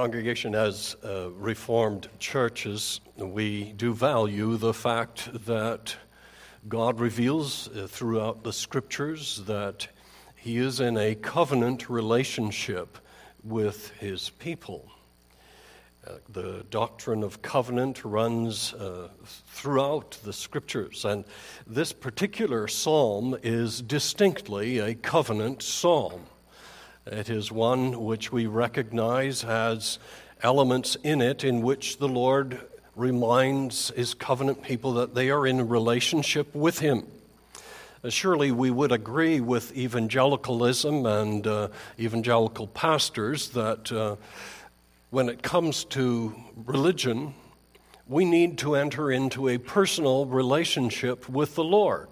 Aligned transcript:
congregation 0.00 0.54
as 0.54 0.96
uh, 1.04 1.30
Reformed 1.32 2.08
churches, 2.18 3.02
we 3.18 3.72
do 3.72 3.92
value 3.92 4.56
the 4.56 4.72
fact 4.72 5.28
that 5.44 5.94
God 6.66 6.98
reveals 6.98 7.68
uh, 7.68 7.86
throughout 7.86 8.42
the 8.42 8.50
scriptures 8.50 9.42
that 9.44 9.88
He 10.36 10.56
is 10.56 10.80
in 10.80 10.96
a 10.96 11.14
covenant 11.16 11.90
relationship 11.90 12.96
with 13.44 13.90
His 13.98 14.30
people. 14.30 14.90
Uh, 16.06 16.12
the 16.30 16.64
doctrine 16.70 17.22
of 17.22 17.42
covenant 17.42 18.02
runs 18.02 18.72
uh, 18.72 19.08
throughout 19.48 20.16
the 20.24 20.32
scriptures, 20.32 21.04
and 21.04 21.26
this 21.66 21.92
particular 21.92 22.68
psalm 22.68 23.36
is 23.42 23.82
distinctly 23.82 24.78
a 24.78 24.94
covenant 24.94 25.60
psalm. 25.62 26.22
It 27.10 27.28
is 27.28 27.50
one 27.50 28.04
which 28.04 28.30
we 28.30 28.46
recognize 28.46 29.42
has 29.42 29.98
elements 30.44 30.96
in 31.02 31.20
it 31.20 31.42
in 31.42 31.60
which 31.60 31.98
the 31.98 32.06
Lord 32.06 32.60
reminds 32.94 33.88
his 33.96 34.14
covenant 34.14 34.62
people 34.62 34.92
that 34.92 35.12
they 35.12 35.30
are 35.30 35.44
in 35.44 35.68
relationship 35.68 36.54
with 36.54 36.78
him. 36.78 37.08
Uh, 38.04 38.10
surely 38.10 38.52
we 38.52 38.70
would 38.70 38.92
agree 38.92 39.40
with 39.40 39.76
evangelicalism 39.76 41.04
and 41.04 41.48
uh, 41.48 41.68
evangelical 41.98 42.68
pastors 42.68 43.48
that 43.50 43.90
uh, 43.90 44.14
when 45.10 45.28
it 45.28 45.42
comes 45.42 45.82
to 45.86 46.32
religion, 46.64 47.34
we 48.06 48.24
need 48.24 48.56
to 48.58 48.76
enter 48.76 49.10
into 49.10 49.48
a 49.48 49.58
personal 49.58 50.26
relationship 50.26 51.28
with 51.28 51.56
the 51.56 51.64
Lord. 51.64 52.06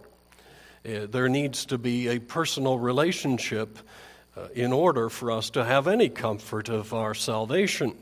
Uh, 0.84 1.06
there 1.06 1.28
needs 1.28 1.66
to 1.66 1.78
be 1.78 2.08
a 2.08 2.18
personal 2.18 2.80
relationship 2.80 3.78
in 4.54 4.72
order 4.72 5.08
for 5.08 5.30
us 5.30 5.50
to 5.50 5.64
have 5.64 5.86
any 5.86 6.08
comfort 6.08 6.68
of 6.68 6.92
our 6.92 7.14
salvation. 7.14 7.94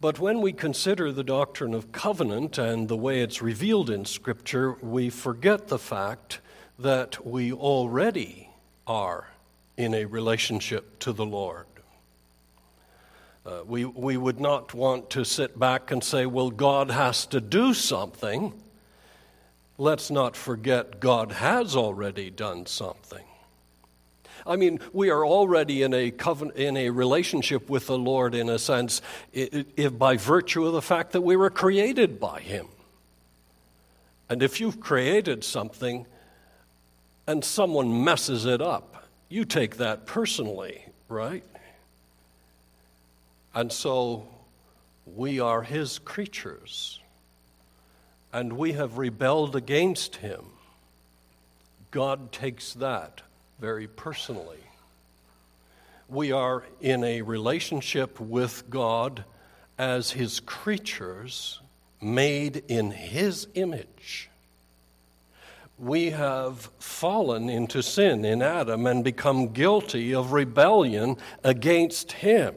But 0.00 0.18
when 0.18 0.40
we 0.40 0.52
consider 0.52 1.12
the 1.12 1.24
doctrine 1.24 1.74
of 1.74 1.92
covenant 1.92 2.56
and 2.56 2.88
the 2.88 2.96
way 2.96 3.20
it's 3.20 3.42
revealed 3.42 3.90
in 3.90 4.06
Scripture, 4.06 4.72
we 4.80 5.10
forget 5.10 5.68
the 5.68 5.78
fact 5.78 6.40
that 6.78 7.26
we 7.26 7.52
already 7.52 8.48
are 8.86 9.28
in 9.76 9.92
a 9.92 10.06
relationship 10.06 10.98
to 11.00 11.12
the 11.12 11.26
Lord. 11.26 11.66
Uh, 13.44 13.62
we, 13.66 13.84
we 13.84 14.16
would 14.16 14.40
not 14.40 14.74
want 14.74 15.10
to 15.10 15.24
sit 15.24 15.58
back 15.58 15.90
and 15.90 16.02
say, 16.04 16.24
well, 16.26 16.50
God 16.50 16.90
has 16.90 17.26
to 17.26 17.40
do 17.40 17.74
something. 17.74 18.52
Let's 19.76 20.10
not 20.10 20.36
forget 20.36 21.00
God 21.00 21.32
has 21.32 21.76
already 21.76 22.30
done 22.30 22.66
something. 22.66 23.24
I 24.46 24.56
mean, 24.56 24.80
we 24.92 25.10
are 25.10 25.24
already 25.24 25.82
in 25.82 25.94
a 25.94 26.10
covenant, 26.10 26.58
in 26.58 26.76
a 26.76 26.90
relationship 26.90 27.68
with 27.68 27.86
the 27.86 27.98
Lord 27.98 28.34
in 28.34 28.48
a 28.48 28.58
sense, 28.58 29.02
if 29.32 29.98
by 29.98 30.16
virtue 30.16 30.66
of 30.66 30.72
the 30.72 30.82
fact 30.82 31.12
that 31.12 31.20
we 31.20 31.36
were 31.36 31.50
created 31.50 32.18
by 32.18 32.40
Him. 32.40 32.66
And 34.28 34.42
if 34.42 34.60
you've 34.60 34.80
created 34.80 35.44
something 35.44 36.06
and 37.26 37.44
someone 37.44 38.04
messes 38.04 38.46
it 38.46 38.62
up, 38.62 39.08
you 39.28 39.44
take 39.44 39.76
that 39.76 40.06
personally, 40.06 40.84
right? 41.08 41.44
And 43.54 43.72
so 43.72 44.28
we 45.16 45.40
are 45.40 45.62
His 45.62 45.98
creatures, 45.98 47.00
and 48.32 48.52
we 48.52 48.72
have 48.72 48.98
rebelled 48.98 49.56
against 49.56 50.16
Him. 50.16 50.44
God 51.90 52.30
takes 52.30 52.72
that 52.74 53.22
very 53.60 53.86
personally. 53.86 54.58
We 56.08 56.32
are 56.32 56.64
in 56.80 57.04
a 57.04 57.22
relationship 57.22 58.18
with 58.18 58.64
God 58.70 59.24
as 59.78 60.12
His 60.12 60.40
creatures 60.40 61.60
made 62.00 62.64
in 62.68 62.90
His 62.90 63.46
image. 63.54 64.30
We 65.78 66.10
have 66.10 66.70
fallen 66.78 67.50
into 67.50 67.82
sin 67.82 68.24
in 68.24 68.40
Adam 68.42 68.86
and 68.86 69.04
become 69.04 69.48
guilty 69.48 70.14
of 70.14 70.32
rebellion 70.32 71.16
against 71.44 72.12
Him. 72.12 72.54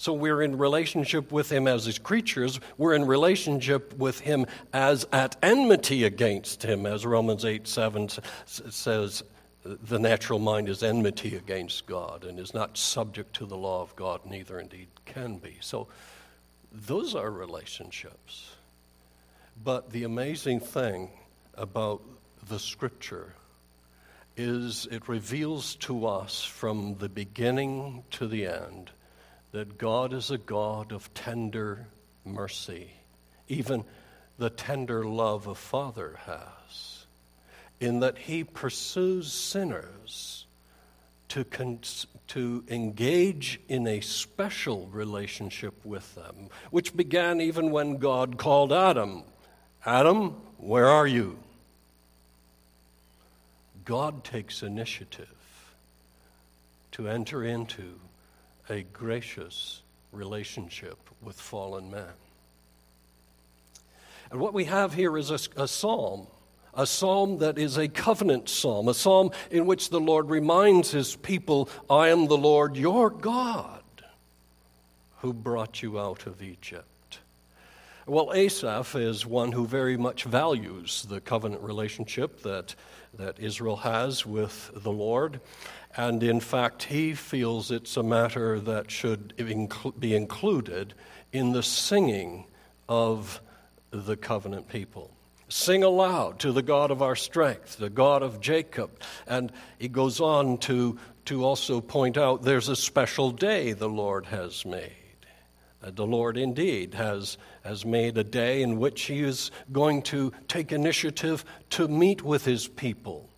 So 0.00 0.14
we're 0.14 0.40
in 0.40 0.56
relationship 0.56 1.30
with 1.30 1.52
him 1.52 1.68
as 1.68 1.84
his 1.84 1.98
creatures. 1.98 2.58
We're 2.78 2.94
in 2.94 3.04
relationship 3.04 3.92
with 3.98 4.20
him 4.20 4.46
as 4.72 5.06
at 5.12 5.36
enmity 5.42 6.04
against 6.04 6.62
him, 6.62 6.86
as 6.86 7.04
Romans 7.04 7.44
8 7.44 7.68
7 7.68 8.08
says, 8.46 9.22
the 9.62 9.98
natural 9.98 10.38
mind 10.38 10.70
is 10.70 10.82
enmity 10.82 11.36
against 11.36 11.84
God 11.84 12.24
and 12.24 12.38
is 12.38 12.54
not 12.54 12.78
subject 12.78 13.34
to 13.36 13.44
the 13.44 13.58
law 13.58 13.82
of 13.82 13.94
God, 13.94 14.24
neither 14.24 14.58
indeed 14.58 14.88
can 15.04 15.36
be. 15.36 15.58
So 15.60 15.86
those 16.72 17.14
are 17.14 17.30
relationships. 17.30 18.52
But 19.62 19.92
the 19.92 20.04
amazing 20.04 20.60
thing 20.60 21.10
about 21.58 22.00
the 22.48 22.58
scripture 22.58 23.34
is 24.34 24.88
it 24.90 25.10
reveals 25.10 25.74
to 25.74 26.06
us 26.06 26.42
from 26.42 26.96
the 26.98 27.10
beginning 27.10 28.02
to 28.12 28.26
the 28.26 28.46
end 28.46 28.92
that 29.52 29.78
God 29.78 30.12
is 30.12 30.30
a 30.30 30.38
God 30.38 30.92
of 30.92 31.12
tender 31.14 31.86
mercy, 32.24 32.90
even 33.48 33.84
the 34.38 34.50
tender 34.50 35.04
love 35.04 35.46
a 35.46 35.54
father 35.54 36.18
has, 36.24 37.06
in 37.80 38.00
that 38.00 38.18
he 38.18 38.44
pursues 38.44 39.32
sinners 39.32 40.46
to, 41.28 41.44
con- 41.44 41.80
to 42.28 42.64
engage 42.68 43.60
in 43.68 43.86
a 43.86 44.00
special 44.00 44.88
relationship 44.88 45.74
with 45.84 46.14
them, 46.14 46.48
which 46.70 46.96
began 46.96 47.40
even 47.40 47.70
when 47.70 47.96
God 47.98 48.38
called 48.38 48.72
Adam 48.72 49.22
Adam, 49.84 50.36
where 50.58 50.86
are 50.86 51.06
you? 51.06 51.38
God 53.84 54.24
takes 54.24 54.62
initiative 54.62 55.28
to 56.92 57.08
enter 57.08 57.42
into 57.42 57.98
a 58.70 58.82
gracious 58.92 59.82
relationship 60.12 60.98
with 61.20 61.38
fallen 61.38 61.90
man. 61.90 62.12
And 64.30 64.40
what 64.40 64.54
we 64.54 64.64
have 64.64 64.94
here 64.94 65.18
is 65.18 65.30
a, 65.30 65.62
a, 65.62 65.66
psalm, 65.66 66.28
a 66.72 66.86
psalm 66.86 67.38
that 67.38 67.58
is 67.58 67.76
a 67.76 67.88
covenant 67.88 68.48
psalm, 68.48 68.88
a 68.88 68.94
psalm 68.94 69.32
in 69.50 69.66
which 69.66 69.90
the 69.90 70.00
Lord 70.00 70.30
reminds 70.30 70.92
his 70.92 71.16
people, 71.16 71.68
I 71.88 72.08
am 72.08 72.28
the 72.28 72.38
Lord 72.38 72.76
your 72.76 73.10
God 73.10 73.82
who 75.18 75.32
brought 75.32 75.82
you 75.82 75.98
out 75.98 76.26
of 76.26 76.42
Egypt. 76.42 76.86
Well, 78.06 78.32
Asaph 78.32 78.96
is 78.96 79.26
one 79.26 79.52
who 79.52 79.66
very 79.66 79.96
much 79.96 80.24
values 80.24 81.06
the 81.08 81.20
covenant 81.20 81.62
relationship 81.62 82.42
that, 82.42 82.74
that 83.14 83.38
Israel 83.38 83.76
has 83.76 84.24
with 84.24 84.70
the 84.74 84.90
Lord. 84.90 85.40
And 85.96 86.22
in 86.22 86.40
fact, 86.40 86.84
he 86.84 87.14
feels 87.14 87.70
it's 87.70 87.96
a 87.96 88.02
matter 88.02 88.60
that 88.60 88.90
should 88.90 89.34
be 89.98 90.14
included 90.14 90.94
in 91.32 91.52
the 91.52 91.62
singing 91.62 92.44
of 92.88 93.40
the 93.90 94.16
covenant 94.16 94.68
people. 94.68 95.10
Sing 95.48 95.82
aloud 95.82 96.38
to 96.40 96.52
the 96.52 96.62
God 96.62 96.92
of 96.92 97.02
our 97.02 97.16
strength, 97.16 97.76
the 97.76 97.90
God 97.90 98.22
of 98.22 98.40
Jacob. 98.40 98.90
And 99.26 99.50
he 99.78 99.88
goes 99.88 100.20
on 100.20 100.58
to, 100.58 100.96
to 101.24 101.44
also 101.44 101.80
point 101.80 102.16
out 102.16 102.42
there's 102.42 102.68
a 102.68 102.76
special 102.76 103.32
day 103.32 103.72
the 103.72 103.88
Lord 103.88 104.26
has 104.26 104.64
made. 104.64 104.92
Uh, 105.82 105.90
the 105.92 106.06
Lord 106.06 106.36
indeed 106.36 106.94
has, 106.94 107.36
has 107.64 107.84
made 107.84 108.16
a 108.16 108.22
day 108.22 108.62
in 108.62 108.78
which 108.78 109.02
he 109.02 109.20
is 109.20 109.50
going 109.72 110.02
to 110.02 110.32
take 110.46 110.70
initiative 110.70 111.44
to 111.70 111.88
meet 111.88 112.22
with 112.22 112.44
his 112.44 112.68
people 112.68 113.28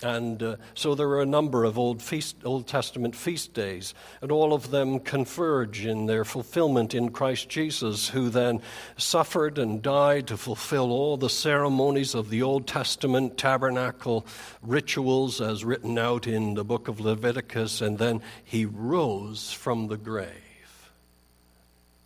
and 0.00 0.40
uh, 0.42 0.56
so 0.74 0.94
there 0.94 1.08
are 1.08 1.22
a 1.22 1.26
number 1.26 1.64
of 1.64 1.76
Old, 1.76 2.00
feast, 2.00 2.36
Old 2.44 2.68
Testament 2.68 3.16
feast 3.16 3.52
days, 3.52 3.94
and 4.22 4.30
all 4.30 4.52
of 4.52 4.70
them 4.70 5.00
converge 5.00 5.84
in 5.84 6.06
their 6.06 6.24
fulfillment 6.24 6.94
in 6.94 7.10
Christ 7.10 7.48
Jesus, 7.48 8.08
who 8.08 8.28
then 8.30 8.60
suffered 8.96 9.58
and 9.58 9.82
died 9.82 10.28
to 10.28 10.36
fulfill 10.36 10.92
all 10.92 11.16
the 11.16 11.28
ceremonies 11.28 12.14
of 12.14 12.30
the 12.30 12.42
Old 12.42 12.68
Testament 12.68 13.36
tabernacle 13.36 14.24
rituals 14.62 15.40
as 15.40 15.64
written 15.64 15.98
out 15.98 16.28
in 16.28 16.54
the 16.54 16.64
book 16.64 16.86
of 16.86 17.00
Leviticus, 17.00 17.80
and 17.80 17.98
then 17.98 18.22
he 18.44 18.64
rose 18.64 19.52
from 19.52 19.88
the 19.88 19.96
grave. 19.96 20.28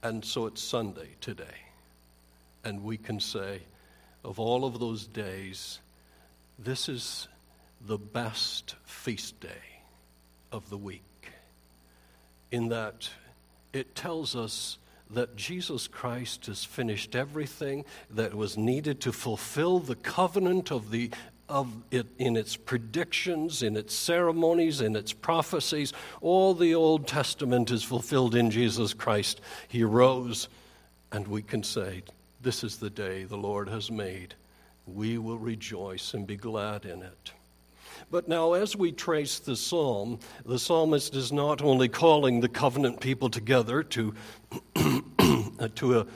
And 0.03 0.25
so 0.25 0.47
it's 0.47 0.62
Sunday 0.62 1.09
today. 1.21 1.45
And 2.65 2.85
we 2.85 2.97
can 2.97 3.21
say, 3.21 3.61
of 4.25 4.38
all 4.41 4.65
of 4.65 4.81
those 4.81 5.06
days, 5.06 5.79
this 6.59 6.88
is 6.88 7.29
the 7.87 7.99
best 7.99 8.76
feast 8.84 9.40
day 9.40 9.49
of 10.50 10.69
the 10.70 10.79
week, 10.79 11.02
in 12.50 12.69
that 12.69 13.08
it 13.73 13.94
tells 13.94 14.37
us 14.37 14.79
that 15.11 15.37
Jesus 15.37 15.88
Christ 15.88 16.46
has 16.46 16.64
finished 16.64 17.14
everything 17.14 17.84
that 18.11 18.34
was 18.34 18.56
needed 18.56 19.00
to 19.02 19.12
fulfill 19.12 19.79
the 19.79 19.96
covenant 19.96 20.70
of 20.70 20.90
the 20.90 21.11
of 21.49 21.70
it 21.90 22.06
in 22.19 22.34
its 22.34 22.56
predictions, 22.56 23.62
in 23.62 23.76
its 23.76 23.94
ceremonies, 23.94 24.81
in 24.81 24.96
its 24.96 25.12
prophecies. 25.12 25.93
All 26.23 26.55
the 26.55 26.75
Old 26.75 27.06
Testament 27.06 27.70
is 27.70 27.82
fulfilled 27.85 28.35
in 28.35 28.50
Jesus 28.50 28.94
Christ. 28.94 29.43
He 29.69 29.85
rose, 29.85 30.49
and 31.11 31.28
we 31.28 31.43
can 31.43 31.62
say, 31.62 32.05
This 32.40 32.64
is 32.64 32.78
the 32.78 32.88
day 32.88 33.25
the 33.25 33.37
Lord 33.37 33.69
has 33.69 33.90
made. 33.90 34.35
We 34.87 35.19
will 35.19 35.37
rejoice 35.37 36.14
and 36.14 36.26
be 36.26 36.37
glad 36.37 36.87
in 36.87 37.02
it. 37.02 37.32
But 38.12 38.29
now, 38.29 38.53
as 38.53 38.76
we 38.76 38.93
trace 38.93 39.38
the 39.38 39.56
psalm, 39.56 40.19
the 40.44 40.59
psalmist 40.59 41.17
is 41.17 41.32
not 41.32 41.62
only 41.62 41.88
calling 41.88 42.41
the 42.41 42.49
covenant 42.49 43.00
people 43.00 43.31
together 43.31 43.82
to, 43.85 44.14
to 45.76 46.00
a, 46.00 46.06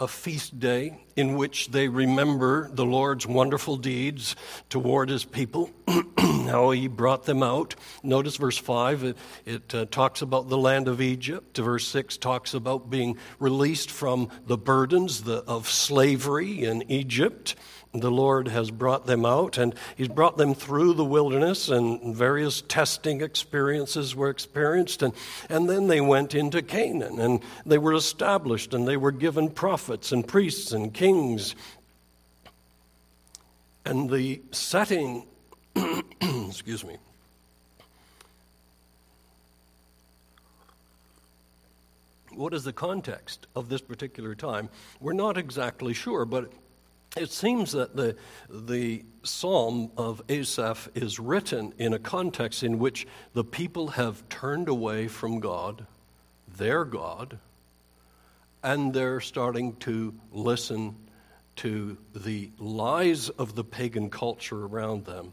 a 0.00 0.08
feast 0.08 0.58
day 0.58 0.98
in 1.16 1.36
which 1.36 1.72
they 1.72 1.88
remember 1.88 2.70
the 2.72 2.86
Lord's 2.86 3.26
wonderful 3.26 3.76
deeds 3.76 4.34
toward 4.70 5.10
his 5.10 5.26
people, 5.26 5.70
how 6.16 6.70
he 6.70 6.88
brought 6.88 7.24
them 7.24 7.42
out. 7.42 7.74
Notice 8.02 8.36
verse 8.36 8.56
5, 8.56 9.04
it, 9.04 9.18
it 9.44 9.74
uh, 9.74 9.84
talks 9.90 10.22
about 10.22 10.48
the 10.48 10.56
land 10.56 10.88
of 10.88 11.02
Egypt. 11.02 11.58
Verse 11.58 11.86
6 11.88 12.16
talks 12.16 12.54
about 12.54 12.88
being 12.88 13.18
released 13.38 13.90
from 13.90 14.30
the 14.46 14.56
burdens 14.56 15.24
the, 15.24 15.44
of 15.44 15.68
slavery 15.68 16.64
in 16.64 16.90
Egypt 16.90 17.56
the 17.92 18.10
Lord 18.10 18.46
has 18.48 18.70
brought 18.70 19.06
them 19.06 19.26
out, 19.26 19.58
and 19.58 19.74
He's 19.96 20.08
brought 20.08 20.36
them 20.36 20.54
through 20.54 20.94
the 20.94 21.04
wilderness, 21.04 21.68
and 21.68 22.14
various 22.14 22.62
testing 22.62 23.20
experiences 23.20 24.14
were 24.14 24.30
experienced. 24.30 25.02
And, 25.02 25.12
and 25.48 25.68
then 25.68 25.88
they 25.88 26.00
went 26.00 26.34
into 26.34 26.62
Canaan, 26.62 27.18
and 27.18 27.40
they 27.66 27.78
were 27.78 27.94
established, 27.94 28.74
and 28.74 28.86
they 28.86 28.96
were 28.96 29.10
given 29.10 29.50
prophets, 29.50 30.12
and 30.12 30.26
priests, 30.26 30.72
and 30.72 30.94
kings. 30.94 31.56
And 33.84 34.08
the 34.08 34.40
setting, 34.52 35.26
excuse 36.20 36.84
me, 36.84 36.96
what 42.34 42.54
is 42.54 42.62
the 42.62 42.72
context 42.72 43.48
of 43.56 43.68
this 43.68 43.80
particular 43.80 44.36
time? 44.36 44.68
We're 45.00 45.12
not 45.12 45.36
exactly 45.36 45.92
sure, 45.92 46.24
but 46.24 46.52
it 47.16 47.30
seems 47.30 47.72
that 47.72 47.96
the, 47.96 48.16
the 48.48 49.04
psalm 49.22 49.90
of 49.96 50.22
Asaph 50.28 50.88
is 50.94 51.18
written 51.18 51.74
in 51.78 51.92
a 51.92 51.98
context 51.98 52.62
in 52.62 52.78
which 52.78 53.06
the 53.32 53.44
people 53.44 53.88
have 53.88 54.28
turned 54.28 54.68
away 54.68 55.08
from 55.08 55.40
God, 55.40 55.86
their 56.56 56.84
God, 56.84 57.38
and 58.62 58.92
they're 58.94 59.20
starting 59.20 59.74
to 59.76 60.14
listen 60.30 60.94
to 61.56 61.96
the 62.14 62.50
lies 62.58 63.28
of 63.30 63.54
the 63.54 63.64
pagan 63.64 64.08
culture 64.08 64.66
around 64.66 65.04
them, 65.04 65.32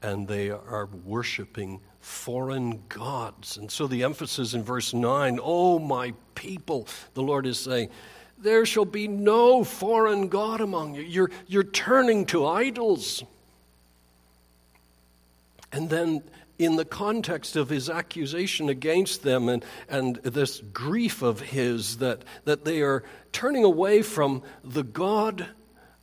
and 0.00 0.26
they 0.26 0.50
are 0.50 0.88
worshiping 1.04 1.80
foreign 2.00 2.82
gods. 2.88 3.58
And 3.58 3.70
so 3.70 3.86
the 3.86 4.02
emphasis 4.02 4.54
in 4.54 4.62
verse 4.62 4.94
9, 4.94 5.38
oh, 5.42 5.78
my 5.78 6.14
people, 6.34 6.88
the 7.14 7.22
Lord 7.22 7.46
is 7.46 7.58
saying, 7.58 7.90
there 8.40 8.64
shall 8.64 8.84
be 8.84 9.08
no 9.08 9.64
foreign 9.64 10.28
God 10.28 10.60
among 10.60 10.94
you. 10.94 11.02
You're, 11.02 11.30
you're 11.46 11.64
turning 11.64 12.26
to 12.26 12.46
idols. 12.46 13.24
And 15.72 15.90
then, 15.90 16.22
in 16.58 16.76
the 16.76 16.84
context 16.84 17.56
of 17.56 17.68
his 17.68 17.88
accusation 17.88 18.68
against 18.68 19.22
them 19.22 19.48
and, 19.48 19.64
and 19.88 20.16
this 20.16 20.60
grief 20.72 21.22
of 21.22 21.40
his, 21.40 21.98
that, 21.98 22.22
that 22.44 22.64
they 22.64 22.80
are 22.80 23.04
turning 23.32 23.64
away 23.64 24.02
from 24.02 24.42
the 24.64 24.82
God 24.82 25.46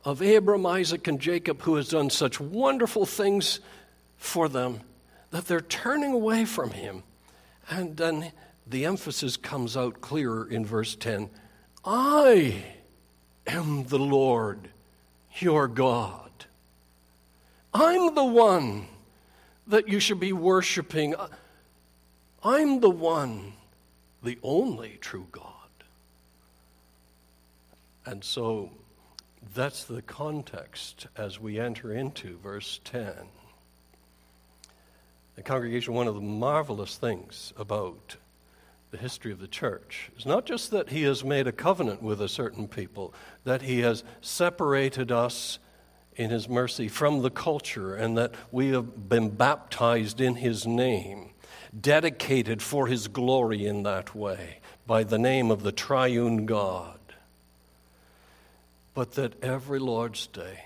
of 0.04 0.22
Abram, 0.22 0.64
Isaac, 0.64 1.08
and 1.08 1.20
Jacob, 1.20 1.62
who 1.62 1.74
has 1.74 1.88
done 1.88 2.10
such 2.10 2.40
wonderful 2.40 3.04
things 3.04 3.60
for 4.16 4.48
them, 4.48 4.80
that 5.30 5.46
they're 5.46 5.60
turning 5.60 6.12
away 6.12 6.44
from 6.44 6.70
him. 6.70 7.02
And 7.68 7.96
then 7.96 8.32
the 8.66 8.84
emphasis 8.86 9.36
comes 9.36 9.76
out 9.76 10.00
clearer 10.00 10.48
in 10.48 10.64
verse 10.64 10.94
10 10.94 11.28
I 11.86 12.64
am 13.46 13.84
the 13.84 13.98
Lord 13.98 14.68
your 15.38 15.68
God. 15.68 16.30
I'm 17.72 18.14
the 18.14 18.24
one 18.24 18.88
that 19.68 19.88
you 19.88 20.00
should 20.00 20.18
be 20.18 20.32
worshiping. 20.32 21.14
I'm 22.42 22.80
the 22.80 22.90
one, 22.90 23.52
the 24.20 24.36
only 24.42 24.98
true 25.00 25.28
God. 25.30 25.52
And 28.04 28.24
so 28.24 28.70
that's 29.54 29.84
the 29.84 30.02
context 30.02 31.06
as 31.16 31.38
we 31.40 31.60
enter 31.60 31.92
into 31.92 32.36
verse 32.38 32.80
10. 32.84 33.14
The 35.36 35.42
congregation, 35.42 35.94
one 35.94 36.08
of 36.08 36.16
the 36.16 36.20
marvelous 36.20 36.96
things 36.96 37.52
about 37.56 38.16
the 38.90 38.96
history 38.98 39.32
of 39.32 39.40
the 39.40 39.48
church 39.48 40.10
is 40.16 40.26
not 40.26 40.46
just 40.46 40.70
that 40.70 40.90
he 40.90 41.02
has 41.02 41.24
made 41.24 41.46
a 41.46 41.52
covenant 41.52 42.02
with 42.02 42.20
a 42.20 42.28
certain 42.28 42.68
people, 42.68 43.12
that 43.44 43.62
he 43.62 43.80
has 43.80 44.04
separated 44.20 45.10
us 45.10 45.58
in 46.14 46.30
his 46.30 46.48
mercy 46.48 46.88
from 46.88 47.22
the 47.22 47.30
culture, 47.30 47.94
and 47.94 48.16
that 48.16 48.32
we 48.50 48.68
have 48.68 49.08
been 49.08 49.28
baptized 49.28 50.20
in 50.20 50.36
his 50.36 50.66
name, 50.66 51.30
dedicated 51.78 52.62
for 52.62 52.86
his 52.86 53.06
glory 53.08 53.66
in 53.66 53.82
that 53.82 54.14
way, 54.14 54.58
by 54.86 55.04
the 55.04 55.18
name 55.18 55.50
of 55.50 55.62
the 55.62 55.72
triune 55.72 56.46
God. 56.46 56.98
But 58.94 59.12
that 59.12 59.42
every 59.42 59.78
Lord's 59.78 60.26
Day, 60.28 60.60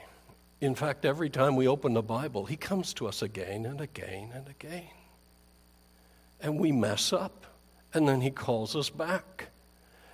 in 0.61 0.77
fact, 0.77 1.05
every 1.05 1.31
time 1.31 1.57
we 1.57 1.67
open 1.67 1.95
the 1.95 2.03
Bible, 2.03 2.45
he 2.45 2.57
comes 2.57 2.95
to 2.95 3.09
us 3.09 3.23
again 3.23 3.67
and 3.67 3.81
again 3.81 4.31
and 4.33 4.47
again. 4.47 4.91
And 6.41 6.61
we 6.61 6.71
mess 6.71 7.13
up 7.13 7.47
and 7.93 8.09
then 8.09 8.21
he 8.21 8.31
calls 8.31 8.77
us 8.77 8.91
back. 8.91 9.49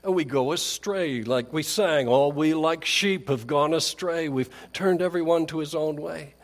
And 0.02 0.14
we 0.14 0.24
go 0.24 0.52
astray, 0.52 1.22
like 1.22 1.52
we 1.52 1.62
sang, 1.62 2.06
all 2.06 2.30
we 2.30 2.54
like 2.54 2.84
sheep 2.84 3.28
have 3.28 3.46
gone 3.46 3.74
astray. 3.74 4.28
We've 4.28 4.50
turned 4.72 5.02
everyone 5.02 5.46
to 5.46 5.58
his 5.58 5.74
own 5.74 5.96
way. 5.96 6.34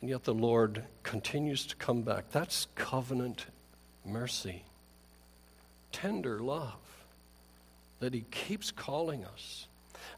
And 0.00 0.10
yet 0.10 0.24
the 0.24 0.34
Lord 0.34 0.82
continues 1.04 1.64
to 1.66 1.76
come 1.76 2.02
back. 2.02 2.30
That's 2.32 2.66
covenant 2.74 3.46
mercy, 4.04 4.64
tender 5.92 6.40
love 6.40 6.74
that 8.00 8.12
he 8.12 8.24
keeps 8.32 8.72
calling 8.72 9.24
us. 9.24 9.68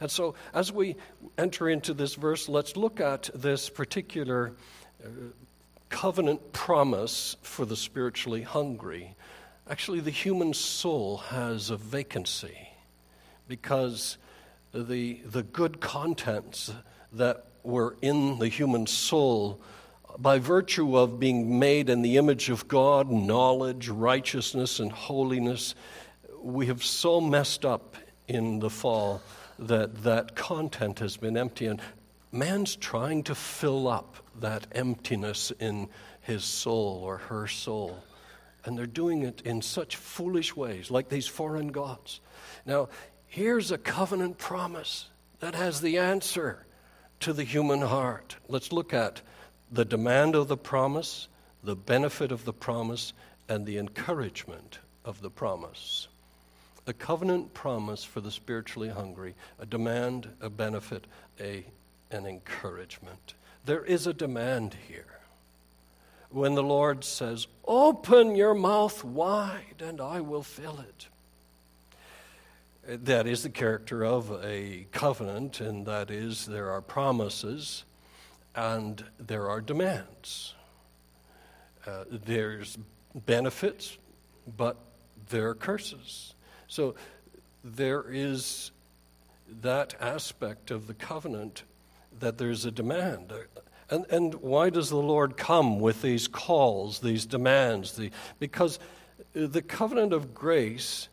And 0.01 0.11
so, 0.11 0.35
as 0.55 0.73
we 0.73 0.97
enter 1.37 1.69
into 1.69 1.93
this 1.93 2.15
verse, 2.15 2.49
let's 2.49 2.77
look 2.77 2.99
at 2.99 3.29
this 3.35 3.69
particular 3.69 4.53
uh, 5.05 5.09
covenant 5.91 6.53
promise 6.53 7.37
for 7.43 7.65
the 7.67 7.77
spiritually 7.77 8.43
hungry. 8.43 9.15
Actually, 9.69 10.01
the 10.01 10.11
human 10.11 10.53
soul 10.53 11.17
has 11.17 11.71
a 11.71 11.77
vacancy 11.77 12.69
because 13.49 14.19
the, 14.75 15.15
the 15.25 15.43
good 15.43 15.81
contents 15.81 16.71
that 17.13 17.47
were 17.63 17.97
in 18.03 18.39
the 18.39 18.49
human 18.49 18.87
soul, 18.87 19.59
by 20.19 20.39
virtue 20.39 20.99
of 20.99 21.19
being 21.19 21.59
made 21.59 21.89
in 21.89 22.03
the 22.03 22.19
image 22.19 22.51
of 22.51 22.69
God, 22.69 23.11
knowledge, 23.11 23.89
righteousness, 23.89 24.81
and 24.81 24.93
holiness, 24.93 25.75
we 26.43 26.67
have 26.67 26.85
so 26.85 27.19
messed 27.19 27.65
up 27.65 27.97
in 28.29 28.59
the 28.59 28.69
fall 28.69 29.23
that 29.59 30.03
that 30.03 30.37
content 30.37 30.99
has 30.99 31.17
been 31.17 31.39
empty. 31.39 31.67
And 31.67 31.81
man's 32.33 32.77
trying 32.77 33.23
to 33.25 33.35
fill 33.35 33.89
up 33.89 34.17
that 34.41 34.67
emptiness 34.73 35.53
in 35.59 35.89
his 36.21 36.45
soul 36.45 37.01
or 37.03 37.17
her 37.17 37.47
soul. 37.47 38.03
And 38.65 38.79
they're 38.79 38.87
doing 38.87 39.23
it 39.23 39.43
in 39.43 39.61
such 39.63 39.97
foolish 39.97 40.57
ways, 40.57 40.91
like 40.91 41.09
these 41.09 41.27
foreign 41.27 41.69
gods. 41.69 42.21
Now, 42.65 42.89
here's 43.27 43.71
a 43.71 43.79
covenant 43.79 44.39
promise 44.39 45.09
that 45.41 45.55
has 45.55 45.81
the 45.81 45.99
answer 45.99 46.65
to 47.21 47.33
the 47.33 47.45
human 47.45 47.81
heart. 47.81 48.37
Let's 48.49 48.73
look 48.73 48.95
at 48.95 49.21
the 49.71 49.85
demand 49.85 50.35
of 50.35 50.49
the 50.49 50.57
promise, 50.57 51.29
the 51.63 51.77
benefit 51.77 52.33
of 52.33 52.45
the 52.45 52.53
promise, 52.53 53.13
and 53.49 53.67
the 53.67 53.79
encouragement 53.79 54.79
of 55.05 55.21
the 55.21 55.31
promise. 55.31 56.09
A 56.87 56.93
covenant 56.93 57.55
promise 57.55 58.05
for 58.05 58.21
the 58.21 58.31
spiritually 58.31 58.89
hungry, 58.89 59.35
a 59.59 59.67
demand, 59.67 60.29
a 60.41 60.51
benefit, 60.51 61.07
a, 61.41 61.65
an 62.11 62.27
encouragement. 62.27 63.35
There 63.65 63.85
is 63.85 64.07
a 64.07 64.13
demand 64.13 64.77
here 64.89 65.21
when 66.35 66.55
the 66.55 66.63
Lord 66.63 67.05
says, 67.05 67.47
Open 67.67 68.35
your 68.35 68.55
mouth 68.55 69.05
wide 69.05 69.81
and 69.81 70.01
I 70.01 70.21
will 70.21 70.43
fill 70.43 70.81
it. 70.81 71.09
That 73.05 73.27
is 73.27 73.45
the 73.45 73.49
character 73.49 74.05
of 74.05 74.31
a 74.45 74.87
covenant, 74.93 75.61
and 75.61 75.87
that 75.87 76.11
is 76.11 76.45
there 76.45 76.71
are 76.71 76.83
promises 76.83 77.85
and 78.55 79.03
there 79.19 79.49
are 79.49 79.61
demands. 79.63 80.55
Uh, 81.87 82.05
there's 82.11 82.77
benefits, 83.15 83.97
but 84.57 84.77
there 85.31 85.49
are 85.49 85.55
curses. 85.55 86.35
So 86.69 86.95
there 87.63 88.05
is 88.11 88.71
that 89.63 89.95
aspect 90.01 90.71
of 90.71 90.89
the 90.89 90.95
covenant 90.95 91.63
that 92.21 92.39
there's 92.39 92.65
a 92.65 92.71
demand. 92.71 93.33
And, 93.91 94.07
and 94.11 94.35
why 94.37 94.71
does 94.71 94.89
the 94.89 94.97
Lord 94.97 95.37
come 95.37 95.81
with 95.81 96.03
these 96.03 96.27
calls, 96.27 97.01
these 97.01 97.27
demands? 97.27 97.93
The, 97.97 98.11
because 98.39 98.79
the 99.33 99.63
covenant 99.63 100.13
of 100.13 100.35
grace 100.35 101.09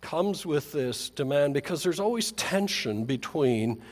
comes 0.00 0.44
with 0.44 0.72
this 0.72 1.10
demand 1.10 1.54
because 1.54 1.82
there's 1.82 2.00
always 2.00 2.32
tension 2.32 3.04
between 3.04 3.82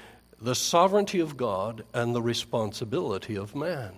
the 0.41 0.55
sovereignty 0.55 1.21
of 1.21 1.37
God 1.37 1.85
and 1.95 2.15
the 2.15 2.23
responsibility 2.23 3.37
of 3.37 3.55
man. 3.55 3.93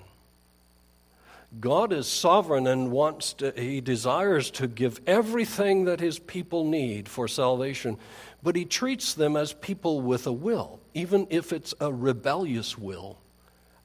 God 1.60 1.92
is 1.92 2.06
sovereign 2.06 2.66
and 2.66 2.90
wants 2.90 3.32
to, 3.34 3.52
he 3.56 3.80
desires 3.80 4.50
to 4.52 4.66
give 4.66 5.00
everything 5.06 5.84
that 5.84 6.00
his 6.00 6.18
people 6.18 6.64
need 6.64 7.08
for 7.08 7.28
salvation, 7.28 7.96
but 8.42 8.56
he 8.56 8.64
treats 8.64 9.14
them 9.14 9.36
as 9.36 9.52
people 9.52 10.00
with 10.00 10.26
a 10.26 10.32
will, 10.32 10.80
even 10.92 11.26
if 11.30 11.52
it's 11.52 11.72
a 11.80 11.92
rebellious 11.92 12.76
will, 12.76 13.18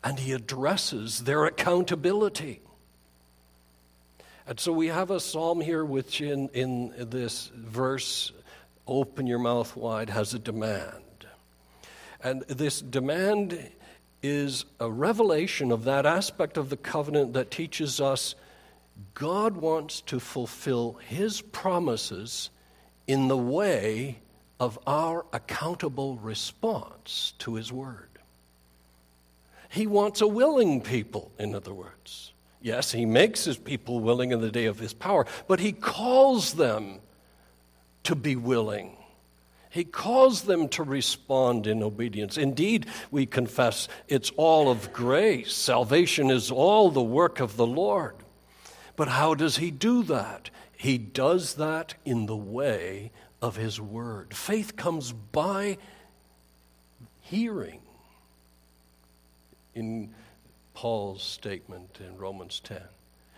and 0.03 0.20
he 0.20 0.31
addresses 0.31 1.24
their 1.24 1.46
accountability. 1.46 2.62
And 4.48 4.60
so 4.60 4.74
we 4.74 4.88
have 4.88 5.12
a 5.12 5.20
psalm 5.20 5.62
here 5.62 5.86
which, 5.86 6.22
in, 6.22 6.50
in 6.50 6.93
this 7.10 7.51
verse, 7.55 8.31
open 8.88 9.27
your 9.27 9.39
mouth 9.39 9.75
wide, 9.75 10.10
has 10.10 10.34
a 10.34 10.39
demand. 10.39 11.03
And 12.24 12.41
this 12.43 12.81
demand 12.81 13.72
is 14.24 14.65
a 14.79 14.89
revelation 14.89 15.72
of 15.72 15.84
that 15.86 16.05
aspect 16.05 16.58
of 16.58 16.70
the 16.70 16.77
covenant 16.77 17.34
that 17.34 17.51
teaches 17.51 18.00
us 18.00 18.36
God 19.13 19.58
wants 19.58 20.01
to 20.01 20.20
fulfill 20.20 20.93
His 21.08 21.41
promises 21.41 22.50
in 23.08 23.27
the 23.27 23.38
way 23.38 24.20
of 24.60 24.77
our 24.86 25.25
accountable 25.34 26.17
response 26.17 27.34
to 27.39 27.55
His 27.55 27.72
word. 27.72 28.11
He 29.72 29.88
wants 29.88 30.20
a 30.20 30.28
willing 30.28 30.82
people, 30.82 31.32
in 31.40 31.56
other 31.56 31.74
words. 31.74 32.34
Yes, 32.62 32.92
He 32.92 33.06
makes 33.06 33.46
His 33.46 33.58
people 33.58 34.01
willing 34.01 34.32
in 34.32 34.42
the 34.42 34.51
day 34.51 34.66
of 34.66 34.80
His 34.80 34.94
power, 34.94 35.25
but 35.48 35.62
He 35.62 35.72
calls 35.72 36.54
them 36.54 37.00
to 38.04 38.13
be 38.13 38.36
willing. 38.36 38.98
He 39.70 39.86
calls 39.86 40.42
them 40.42 40.68
to 40.70 40.84
respond 40.84 41.68
in 41.68 41.82
obedience. 41.82 42.38
Indeed, 42.38 42.88
we 43.12 43.25
confess 43.25 43.88
it's 44.10 44.30
all 44.36 44.70
of 44.70 44.92
grace. 44.92 45.54
Salvation 45.54 46.30
is 46.30 46.51
all 46.51 46.92
the 46.92 47.01
work 47.01 47.40
of 47.40 47.56
the 47.56 47.66
Lord. 47.66 48.16
But 48.98 49.08
how 49.08 49.36
does 49.36 49.56
He 49.56 49.72
do 49.72 50.04
that? 50.04 50.50
He 50.75 50.98
does 50.98 51.54
that 51.54 51.94
in 52.04 52.25
the 52.25 52.36
way 52.36 53.12
of 53.42 53.56
His 53.56 53.80
Word. 53.80 54.34
Faith 54.34 54.75
comes 54.75 55.13
by 55.13 55.78
hearing. 57.22 57.80
In 59.74 60.13
Paul's 60.74 61.24
statement 61.24 62.00
in 62.00 62.18
Romans 62.18 62.60
10. 62.62 62.82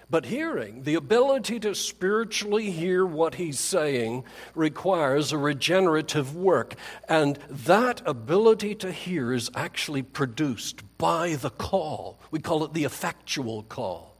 But 0.09 0.25
hearing, 0.25 0.83
the 0.83 0.95
ability 0.95 1.59
to 1.61 1.73
spiritually 1.73 2.69
hear 2.69 3.05
what 3.05 3.35
he's 3.35 3.59
saying, 3.59 4.25
requires 4.53 5.31
a 5.31 5.37
regenerative 5.37 6.35
work. 6.35 6.75
And 7.09 7.39
that 7.49 8.01
ability 8.05 8.75
to 8.75 8.91
hear 8.91 9.33
is 9.33 9.49
actually 9.55 10.03
produced 10.03 10.83
by 10.97 11.35
the 11.35 11.49
call. 11.49 12.19
We 12.29 12.39
call 12.39 12.63
it 12.63 12.73
the 12.73 12.83
effectual 12.83 13.63
call. 13.63 14.13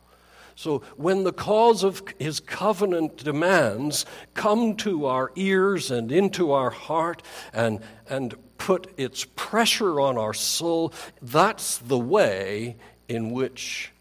So 0.55 0.79
when 0.97 1.23
the 1.23 1.33
calls 1.33 1.83
of 1.83 2.03
his 2.19 2.39
covenant 2.39 3.17
demands 3.17 4.05
come 4.33 4.75
to 4.77 5.05
our 5.05 5.31
ears 5.35 5.91
and 5.91 6.11
into 6.11 6.51
our 6.51 6.69
heart 6.69 7.23
and, 7.53 7.81
and 8.09 8.35
put 8.63 8.87
its 8.95 9.25
pressure 9.35 9.99
on 9.99 10.17
our 10.17 10.33
soul, 10.33 10.93
that's 11.21 11.79
the 11.79 11.99
way 11.99 12.77
in 13.09 13.31
which 13.31 13.91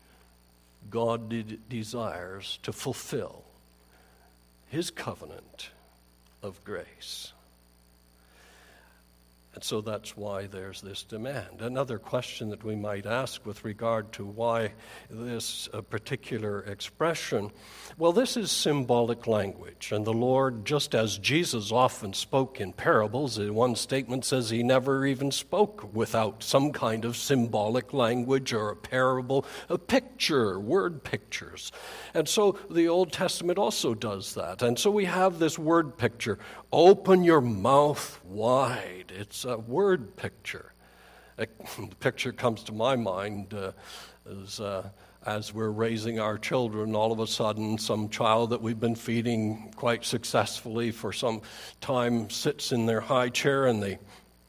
God 0.89 1.29
did, 1.29 1.69
desires 1.69 2.61
to 2.63 2.73
fulfill 2.73 3.43
his 4.69 4.89
covenant 4.89 5.71
of 6.45 6.63
grace. 6.63 7.33
And 9.55 9.63
so 9.63 9.81
that's 9.81 10.17
why 10.17 10.47
there's 10.47 10.81
this 10.81 11.03
demand. 11.03 11.61
Another 11.61 11.99
question 11.99 12.49
that 12.51 12.65
we 12.65 12.75
might 12.75 13.05
ask 13.05 13.45
with 13.45 13.65
regard 13.65 14.13
to 14.13 14.25
why 14.25 14.73
this 15.11 15.69
uh, 15.75 15.83
particular 15.83 16.63
expression 16.63 17.51
well, 17.99 18.13
this 18.13 18.39
is 18.39 18.51
symbolic 18.51 19.27
language. 19.27 19.93
And 19.93 20.07
the 20.07 20.15
Lord, 20.15 20.65
just 20.65 20.95
as 20.95 21.19
Jesus 21.19 21.71
often 21.71 22.15
spoke 22.15 22.59
in 22.59 22.73
parables, 22.73 23.37
in 23.37 23.55
one 23.55 23.77
statement 23.77 24.25
says 24.25 24.49
he 24.49 24.63
never 24.63 25.05
even 25.05 25.31
spoke 25.31 25.95
without 25.95 26.43
some 26.43 26.73
kind 26.73 27.05
of 27.05 27.17
symbolic 27.17 27.93
language 27.93 28.55
or 28.55 28.71
a 28.71 28.77
parable, 28.77 29.45
a 29.69 29.77
picture, 29.77 30.59
word 30.59 31.05
pictures. 31.05 31.71
And 32.15 32.27
so 32.27 32.59
the 32.71 32.89
Old 32.89 33.13
Testament 33.13 33.59
also 33.59 33.95
does 33.95 34.35
that. 34.35 34.63
And 34.63 34.79
so 34.79 34.91
we 34.91 35.05
have 35.05 35.39
this 35.39 35.59
word 35.59 35.99
picture 35.99 36.39
open 36.73 37.23
your 37.23 37.43
mouth 37.43 38.19
wide. 38.25 39.13
It's 39.15 39.42
a 39.45 39.59
word 39.59 40.17
picture. 40.17 40.73
The 41.37 41.47
picture 42.01 42.33
comes 42.33 42.63
to 42.65 42.73
my 42.73 42.97
mind 42.97 43.55
uh, 43.55 43.73
as, 44.29 44.61
uh, 44.61 44.89
as 45.27 45.55
we're 45.55 45.71
raising 45.71 46.19
our 46.21 46.39
children, 46.39 46.95
all 46.95 47.13
of 47.13 47.21
a 47.21 47.27
sudden, 47.27 47.79
some 47.79 48.09
child 48.09 48.51
that 48.51 48.61
we've 48.61 48.81
been 48.81 48.95
feeding 48.95 49.73
quite 49.77 50.05
successfully 50.05 50.91
for 50.91 51.13
some 51.13 51.43
time 51.81 52.29
sits 52.31 52.73
in 52.73 52.87
their 52.87 53.01
high 53.01 53.29
chair 53.29 53.67
and 53.67 53.83
they 53.83 53.99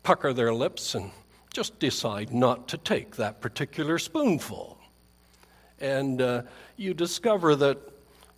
pucker 0.04 0.34
their 0.34 0.54
lips 0.54 0.96
and 0.96 1.12
just 1.54 1.80
decide 1.80 2.34
not 2.34 2.68
to 2.68 2.78
take 2.78 3.16
that 3.16 3.40
particular 3.40 4.00
spoonful. 4.00 4.78
And 5.80 6.22
uh, 6.22 6.44
you 6.78 6.94
discover 6.94 7.56
that 7.56 7.78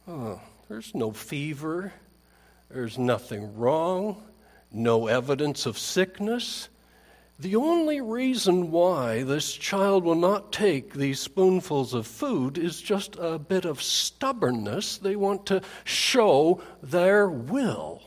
oh, 0.08 0.40
there's 0.68 0.94
no 0.94 1.12
fever, 1.12 1.94
there's 2.70 2.98
nothing 2.98 3.56
wrong, 3.56 4.22
no 4.72 5.08
evidence 5.08 5.66
of 5.66 5.78
sickness. 5.78 6.70
The 7.38 7.56
only 7.56 8.00
reason 8.00 8.72
why 8.72 9.24
this 9.24 9.54
child 9.54 10.06
will 10.06 10.16
not 10.16 10.54
take 10.54 10.94
these 10.94 11.20
spoonfuls 11.20 11.94
of 11.94 12.08
food 12.08 12.58
is 12.58 12.82
just 12.82 13.18
a 13.20 13.38
bit 13.38 13.66
of 13.66 13.82
stubbornness. 13.82 14.98
They 14.98 15.18
want 15.18 15.46
to 15.48 15.62
show 15.84 16.62
their 16.82 17.28
will. 17.28 18.02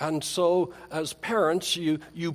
And 0.00 0.24
so, 0.24 0.72
as 0.90 1.12
parents, 1.12 1.76
you, 1.76 2.00
you 2.14 2.34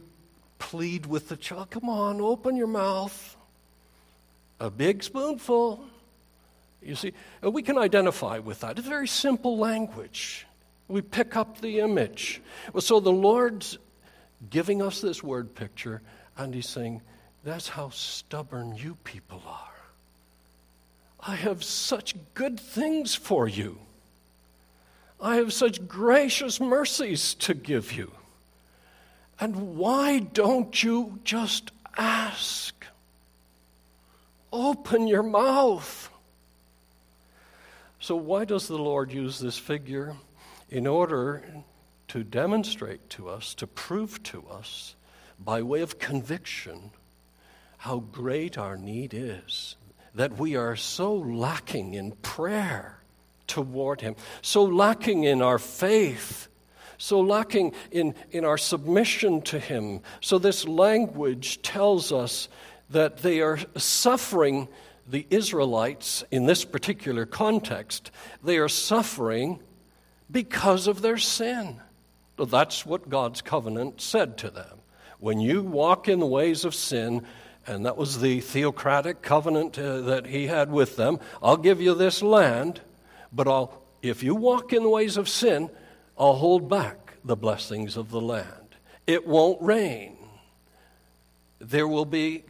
plead 0.60 1.06
with 1.06 1.28
the 1.28 1.36
child 1.36 1.70
come 1.70 1.90
on, 1.90 2.22
open 2.22 2.56
your 2.56 2.68
mouth. 2.68 3.36
A 4.60 4.70
big 4.70 5.04
spoonful. 5.04 5.84
You 6.82 6.96
see, 6.96 7.14
we 7.42 7.62
can 7.62 7.78
identify 7.78 8.40
with 8.40 8.62
that. 8.62 8.78
It's 8.78 8.88
very 8.88 9.08
simple 9.08 9.58
language. 9.58 10.46
We 10.88 11.02
pick 11.02 11.36
up 11.36 11.62
the 11.62 11.80
image. 11.80 12.42
Well, 12.74 12.82
so 12.82 13.00
the 13.00 13.12
Lord's 13.12 13.78
giving 14.50 14.82
us 14.82 15.02
this 15.02 15.24
word 15.24 15.56
picture, 15.56 16.02
and 16.38 16.54
He's 16.54 16.70
saying, 16.70 17.02
That's 17.44 17.68
how 17.68 17.90
stubborn 17.90 18.76
you 18.76 18.98
people 19.04 19.42
are. 19.48 19.76
I 21.28 21.36
have 21.36 21.64
such 21.64 22.16
good 22.36 22.60
things 22.60 23.16
for 23.16 23.48
you. 23.48 23.80
I 25.20 25.38
have 25.38 25.54
such 25.54 25.88
gracious 25.88 26.60
mercies 26.60 27.34
to 27.36 27.54
give 27.54 27.94
you. 27.94 28.12
And 29.40 29.76
why 29.76 30.20
don't 30.20 30.84
you 30.84 31.20
just 31.24 31.72
ask? 31.98 32.86
Open 34.54 35.08
your 35.08 35.24
mouth. 35.24 36.10
So, 38.00 38.16
why 38.16 38.46
does 38.46 38.68
the 38.68 38.78
Lord 38.78 39.12
use 39.12 39.40
this 39.40 39.58
figure? 39.58 40.16
In 40.70 40.88
order 40.88 41.44
to 42.08 42.24
demonstrate 42.24 43.10
to 43.12 43.30
us, 43.30 43.54
to 43.56 43.68
prove 43.68 44.22
to 44.24 44.46
us, 44.48 44.96
by 45.40 45.62
way 45.62 45.82
of 45.82 46.00
conviction, 46.00 46.92
how 47.78 48.00
great 48.00 48.58
our 48.58 48.78
need 48.78 49.14
is, 49.14 49.76
that 50.16 50.38
we 50.38 50.56
are 50.56 50.76
so 50.76 51.14
lacking 51.14 51.94
in 51.94 52.12
prayer 52.12 53.00
toward 53.48 54.02
Him, 54.02 54.16
so 54.42 54.64
lacking 54.64 55.24
in 55.24 55.42
our 55.42 55.60
faith, 55.60 56.48
so 56.98 57.20
lacking 57.20 57.74
in, 57.92 58.16
in 58.32 58.46
our 58.46 58.58
submission 58.58 59.42
to 59.44 59.60
Him. 59.60 60.02
So, 60.22 60.40
this 60.40 60.68
language 60.68 61.62
tells 61.62 62.12
us 62.12 62.48
that 62.90 63.18
they 63.18 63.42
are 63.42 63.60
suffering, 63.76 64.68
the 65.08 65.28
Israelites, 65.30 66.24
in 66.32 66.46
this 66.46 66.66
particular 66.66 67.26
context, 67.26 68.12
they 68.44 68.58
are 68.58 68.70
suffering 68.70 69.60
because 70.30 70.88
of 70.88 71.02
their 71.02 71.18
sin. 71.18 71.82
That's 72.38 72.86
what 72.86 73.10
God's 73.10 73.42
covenant 73.42 74.02
said 74.02 74.38
to 74.40 74.50
them. 74.50 74.80
When 75.20 75.40
you 75.40 75.64
walk 75.64 76.08
in 76.08 76.20
the 76.20 76.26
ways 76.26 76.66
of 76.66 76.76
sin, 76.76 77.26
and 77.66 77.86
that 77.86 77.98
was 77.98 78.20
the 78.20 78.42
theocratic 78.42 79.22
covenant 79.22 79.80
uh, 79.80 80.02
that 80.02 80.28
he 80.28 80.48
had 80.48 80.72
with 80.72 80.98
them, 80.98 81.20
I'll 81.42 81.58
give 81.58 81.82
you 81.82 81.96
this 81.96 82.22
land, 82.22 82.82
but 83.32 83.48
I'll, 83.48 83.82
if 84.02 84.22
you 84.22 84.36
walk 84.36 84.74
in 84.74 84.84
the 84.84 84.90
ways 84.90 85.18
of 85.18 85.30
sin, 85.30 85.70
I'll 86.18 86.34
hold 86.34 86.70
back 86.70 87.14
the 87.24 87.36
blessings 87.36 87.98
of 87.98 88.12
the 88.12 88.22
land. 88.22 88.76
It 89.08 89.26
won't 89.26 89.62
rain. 89.62 90.18
There 91.60 91.88
will 91.88 92.06
be 92.06 92.44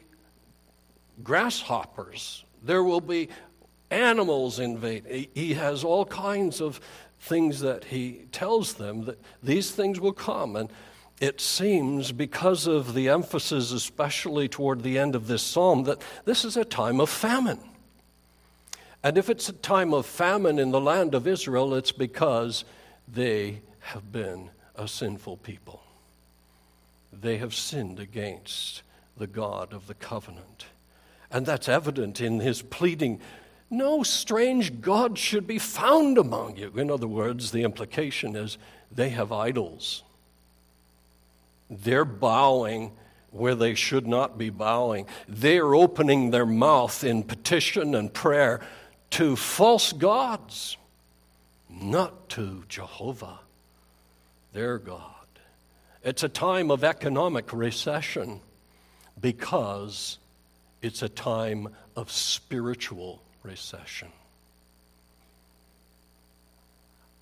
grasshoppers. 1.24 2.44
There 2.64 2.84
will 2.84 3.02
be 3.02 3.30
animals 3.92 4.60
invade. 4.60 5.30
He 5.34 5.54
has 5.54 5.84
all 5.84 6.06
kinds 6.06 6.60
of 6.60 6.82
things 7.20 7.60
that 7.62 7.86
he 7.86 8.26
tells 8.32 8.76
them 8.76 9.06
that 9.06 9.20
these 9.42 9.72
things 9.72 10.00
will 10.00 10.14
come. 10.14 10.56
And 10.56 10.70
it 11.20 11.40
seems, 11.40 12.12
because 12.12 12.68
of 12.68 12.94
the 12.94 13.10
emphasis, 13.10 13.72
especially 13.72 14.48
toward 14.48 14.84
the 14.84 15.00
end 15.00 15.16
of 15.16 15.28
this 15.28 15.42
psalm, 15.42 15.84
that 15.84 16.02
this 16.26 16.46
is 16.46 16.58
a 16.58 16.66
time 16.66 17.00
of 17.00 17.10
famine. 17.10 17.60
And 19.04 19.18
if 19.18 19.30
it's 19.30 19.50
a 19.50 19.54
time 19.54 19.94
of 19.94 20.06
famine 20.06 20.60
in 20.60 20.72
the 20.72 20.82
land 20.82 21.14
of 21.14 21.28
Israel, 21.28 21.76
it's 21.76 21.92
because 21.92 22.66
they 23.08 23.62
have 23.80 24.12
been 24.12 24.50
a 24.76 24.88
sinful 24.88 25.38
people. 25.38 25.82
They 27.14 27.38
have 27.38 27.54
sinned 27.54 28.00
against 28.00 28.82
the 29.16 29.28
God 29.28 29.74
of 29.74 29.88
the 29.88 29.94
covenant. 29.94 30.66
And 31.32 31.46
that's 31.46 31.70
evident 31.70 32.20
in 32.20 32.40
his 32.40 32.62
pleading 32.62 33.22
no 33.70 34.04
strange 34.04 34.82
God 34.82 35.18
should 35.18 35.48
be 35.48 35.60
found 35.60 36.18
among 36.18 36.58
you. 36.58 36.72
In 36.76 36.92
other 36.92 37.08
words, 37.08 37.52
the 37.52 37.64
implication 37.64 38.36
is 38.36 38.58
they 38.92 39.10
have 39.10 39.32
idols. 39.32 40.04
They're 41.70 42.06
bowing 42.06 42.92
where 43.32 43.56
they 43.56 43.76
should 43.76 44.08
not 44.08 44.38
be 44.38 44.50
bowing. 44.50 45.08
They're 45.28 45.76
opening 45.76 46.32
their 46.32 46.46
mouth 46.46 47.04
in 47.04 47.24
petition 47.24 47.96
and 47.96 48.14
prayer 48.14 48.62
to 49.12 49.36
false 49.36 49.92
gods, 49.92 50.78
not 51.70 52.30
to 52.30 52.64
Jehovah, 52.70 53.40
their 54.54 54.78
God. 54.78 55.02
It's 56.04 56.24
a 56.24 56.30
time 56.30 56.72
of 56.72 56.84
economic 56.84 57.52
recession 57.52 58.40
because 59.20 60.18
it's 60.82 61.02
a 61.02 61.10
time 61.10 61.70
of 61.96 62.12
spiritual 62.12 63.22
recession. 63.46 64.10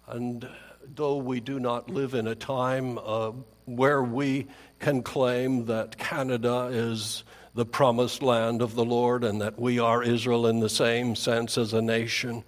And 0.08 0.48
though 0.96 1.18
we 1.18 1.39
do 1.39 1.60
not 1.60 1.89
live 1.89 2.13
in 2.13 2.27
a 2.27 2.36
time 2.36 2.98
uh, 2.98 3.32
where 3.65 4.03
we 4.03 4.48
can 4.80 5.01
claim 5.01 5.65
that 5.65 5.98
Canada 5.98 6.70
is 6.72 7.24
the 7.56 7.65
promised 7.65 8.22
land 8.24 8.62
of 8.62 8.75
the 8.75 8.84
Lord 8.84 9.24
and 9.24 9.42
that 9.42 9.60
we 9.60 9.80
are 9.80 10.03
Israel 10.03 10.48
in 10.48 10.60
the 10.60 10.70
same 10.70 11.15
sense 11.15 11.58
as 11.58 11.74
a 11.74 11.82
nation, 11.82 12.44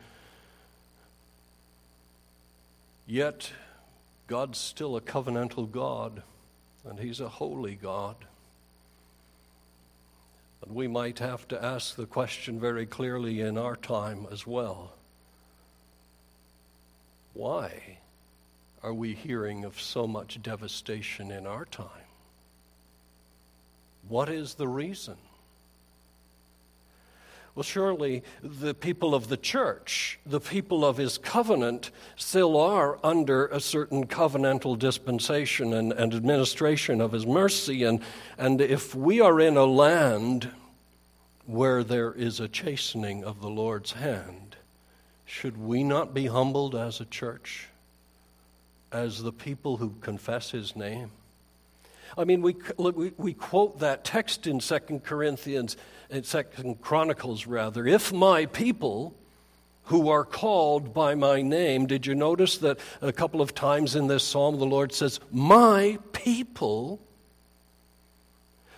yet 3.05 3.51
God's 4.27 4.57
still 4.57 4.95
a 4.95 5.01
covenantal 5.01 5.71
God 5.71 6.23
and 6.83 6.99
He's 6.99 7.19
a 7.19 7.29
holy 7.29 7.75
God. 7.75 8.15
And 10.63 10.75
we 10.75 10.87
might 10.87 11.19
have 11.19 11.47
to 11.49 11.63
ask 11.63 11.95
the 11.95 12.05
question 12.05 12.59
very 12.59 12.85
clearly 12.85 13.41
in 13.41 13.57
our 13.57 13.75
time 13.75 14.27
as 14.31 14.47
well 14.47 14.93
why 17.35 17.97
are 18.81 18.93
we 18.93 19.13
hearing 19.13 19.65
of 19.65 19.79
so 19.79 20.07
much 20.07 20.41
devastation 20.41 21.31
in 21.31 21.45
our 21.45 21.65
time? 21.65 21.89
What 24.07 24.29
is 24.29 24.53
the 24.53 24.69
reason? 24.69 25.17
Well, 27.55 27.63
surely 27.63 28.21
the 28.43 28.73
people 28.73 29.15
of 29.15 29.29
the 29.29 29.37
church, 29.37 30.19
the 30.25 30.41
people 30.41 30.83
of 30.83 30.97
his 30.97 31.17
covenant, 31.17 31.89
still 32.17 32.57
are 32.57 32.99
under 33.01 33.47
a 33.47 33.61
certain 33.61 34.07
covenantal 34.07 34.77
dispensation 34.77 35.73
and, 35.73 35.93
and 35.93 36.13
administration 36.13 36.99
of 36.99 37.13
his 37.13 37.25
mercy. 37.25 37.83
And, 37.83 38.01
and 38.37 38.59
if 38.59 38.93
we 38.93 39.21
are 39.21 39.39
in 39.39 39.55
a 39.55 39.63
land 39.63 40.51
where 41.45 41.81
there 41.81 42.11
is 42.11 42.41
a 42.41 42.49
chastening 42.49 43.23
of 43.23 43.39
the 43.39 43.49
Lord's 43.49 43.93
hand, 43.93 44.57
should 45.25 45.57
we 45.57 45.81
not 45.81 46.13
be 46.13 46.27
humbled 46.27 46.75
as 46.75 46.99
a 46.99 47.05
church, 47.05 47.69
as 48.91 49.23
the 49.23 49.31
people 49.31 49.77
who 49.77 49.93
confess 50.01 50.51
his 50.51 50.75
name? 50.75 51.09
I 52.17 52.25
mean, 52.25 52.41
we, 52.41 52.55
we, 52.77 53.13
we 53.17 53.33
quote 53.33 53.79
that 53.79 54.03
text 54.03 54.45
in 54.45 54.59
Second 54.59 55.03
Corinthians, 55.03 55.75
in 56.09 56.23
Second 56.23 56.81
Chronicles, 56.81 57.47
rather. 57.47 57.87
If 57.87 58.13
my 58.13 58.45
people 58.45 59.13
who 59.85 60.09
are 60.09 60.25
called 60.25 60.93
by 60.93 61.15
my 61.15 61.41
name, 61.41 61.85
did 61.85 62.05
you 62.05 62.15
notice 62.15 62.57
that 62.59 62.79
a 63.01 63.13
couple 63.13 63.41
of 63.41 63.53
times 63.53 63.95
in 63.95 64.07
this 64.07 64.23
psalm 64.23 64.57
the 64.57 64.65
Lord 64.65 64.93
says, 64.93 65.19
My 65.31 65.99
people 66.11 66.99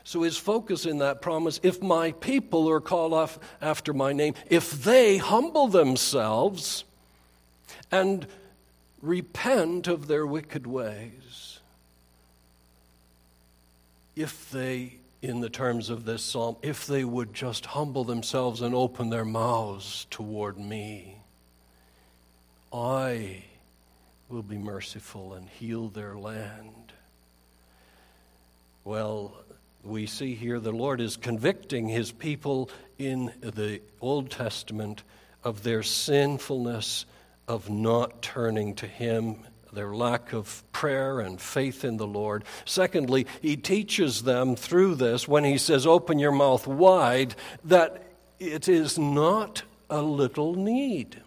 so 0.07 0.21
his 0.21 0.37
focus 0.37 0.85
in 0.85 0.99
that 0.99 1.21
promise 1.21 1.59
if 1.63 1.81
my 1.81 2.13
people 2.13 2.69
are 2.69 2.79
called 2.79 3.11
off 3.11 3.37
after 3.61 3.91
my 3.91 4.13
name, 4.13 4.35
if 4.49 4.71
they 4.85 5.17
humble 5.17 5.67
themselves 5.67 6.85
and 7.91 8.25
repent 9.01 9.87
of 9.89 10.07
their 10.07 10.25
wicked 10.25 10.65
ways, 10.65 11.59
if 14.15 14.49
they, 14.49 14.93
in 15.21 15.41
the 15.41 15.49
terms 15.49 15.89
of 15.89 16.05
this 16.05 16.23
psalm, 16.23 16.55
if 16.61 16.85
they 16.85 17.03
would 17.03 17.33
just 17.33 17.65
humble 17.65 18.03
themselves 18.03 18.61
and 18.61 18.75
open 18.75 19.09
their 19.09 19.25
mouths 19.25 20.05
toward 20.09 20.57
me, 20.57 21.17
I 22.71 23.43
will 24.29 24.43
be 24.43 24.57
merciful 24.57 25.33
and 25.33 25.47
heal 25.49 25.87
their 25.87 26.15
land. 26.15 26.91
Well, 28.83 29.33
we 29.83 30.05
see 30.05 30.35
here 30.35 30.59
the 30.59 30.71
Lord 30.71 31.01
is 31.01 31.17
convicting 31.17 31.87
his 31.87 32.11
people 32.11 32.69
in 32.97 33.31
the 33.41 33.81
Old 34.01 34.29
Testament 34.29 35.03
of 35.43 35.63
their 35.63 35.83
sinfulness 35.83 37.05
of 37.47 37.69
not 37.69 38.21
turning 38.21 38.75
to 38.75 38.87
him, 38.87 39.37
their 39.73 39.93
lack 39.93 40.33
of 40.33 40.63
prayer 40.71 41.19
and 41.19 41.39
faith 41.39 41.83
in 41.83 41.97
the 41.97 42.07
Lord. 42.07 42.43
Secondly, 42.65 43.27
he 43.41 43.57
teaches 43.57 44.23
them 44.23 44.55
through 44.55 44.95
this 44.95 45.27
when 45.27 45.43
he 45.43 45.57
says, 45.57 45.85
Open 45.85 46.19
your 46.19 46.31
mouth 46.31 46.67
wide, 46.67 47.35
that 47.65 48.03
it 48.39 48.67
is 48.67 48.97
not 48.97 49.63
a 49.89 50.01
little 50.01 50.55
need. 50.55 51.21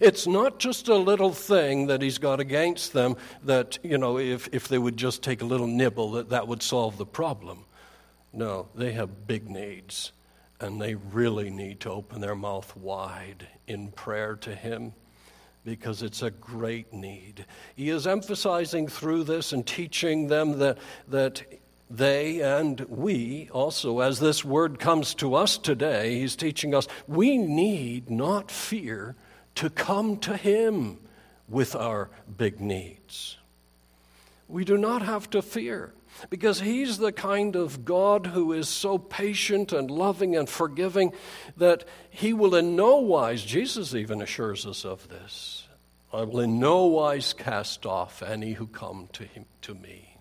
It's 0.00 0.26
not 0.26 0.58
just 0.58 0.88
a 0.88 0.96
little 0.96 1.32
thing 1.32 1.86
that 1.86 2.02
he's 2.02 2.18
got 2.18 2.40
against 2.40 2.92
them 2.92 3.16
that, 3.44 3.78
you 3.82 3.96
know, 3.96 4.18
if, 4.18 4.48
if 4.52 4.66
they 4.66 4.78
would 4.78 4.96
just 4.96 5.22
take 5.22 5.40
a 5.40 5.46
little 5.46 5.68
nibble, 5.68 6.12
that 6.12 6.30
that 6.30 6.48
would 6.48 6.62
solve 6.62 6.98
the 6.98 7.06
problem. 7.06 7.64
No, 8.32 8.66
they 8.74 8.92
have 8.92 9.28
big 9.28 9.48
needs, 9.48 10.10
and 10.60 10.80
they 10.80 10.96
really 10.96 11.50
need 11.50 11.78
to 11.80 11.90
open 11.90 12.20
their 12.20 12.34
mouth 12.34 12.76
wide 12.76 13.46
in 13.68 13.92
prayer 13.92 14.34
to 14.36 14.54
him 14.54 14.94
because 15.64 16.02
it's 16.02 16.22
a 16.22 16.30
great 16.30 16.92
need. 16.92 17.46
He 17.74 17.88
is 17.88 18.06
emphasizing 18.06 18.86
through 18.88 19.24
this 19.24 19.52
and 19.52 19.66
teaching 19.66 20.28
them 20.28 20.58
that, 20.58 20.78
that 21.08 21.42
they 21.90 22.40
and 22.40 22.80
we 22.82 23.48
also, 23.52 24.00
as 24.00 24.18
this 24.18 24.44
word 24.44 24.78
comes 24.78 25.14
to 25.14 25.34
us 25.34 25.58
today, 25.58 26.18
he's 26.18 26.36
teaching 26.36 26.74
us 26.74 26.88
we 27.06 27.38
need 27.38 28.10
not 28.10 28.50
fear 28.50 29.16
to 29.56 29.70
come 29.70 30.16
to 30.18 30.36
Him 30.36 30.98
with 31.48 31.74
our 31.76 32.10
big 32.36 32.60
needs. 32.60 33.36
We 34.48 34.64
do 34.64 34.76
not 34.76 35.02
have 35.02 35.30
to 35.30 35.42
fear 35.42 35.92
because 36.30 36.60
He's 36.60 36.98
the 36.98 37.12
kind 37.12 37.56
of 37.56 37.84
God 37.84 38.26
who 38.28 38.52
is 38.52 38.68
so 38.68 38.98
patient 38.98 39.72
and 39.72 39.90
loving 39.90 40.36
and 40.36 40.48
forgiving 40.48 41.12
that 41.56 41.84
He 42.10 42.32
will 42.32 42.54
in 42.54 42.76
no 42.76 42.96
wise, 42.96 43.44
Jesus 43.44 43.94
even 43.94 44.22
assures 44.22 44.66
us 44.66 44.84
of 44.84 45.08
this, 45.08 45.66
I 46.12 46.22
will 46.22 46.40
in 46.40 46.60
no 46.60 46.86
wise 46.86 47.32
cast 47.32 47.86
off 47.86 48.22
any 48.22 48.52
who 48.52 48.66
come 48.66 49.08
to, 49.14 49.24
him, 49.24 49.46
to 49.62 49.74
me. 49.74 50.16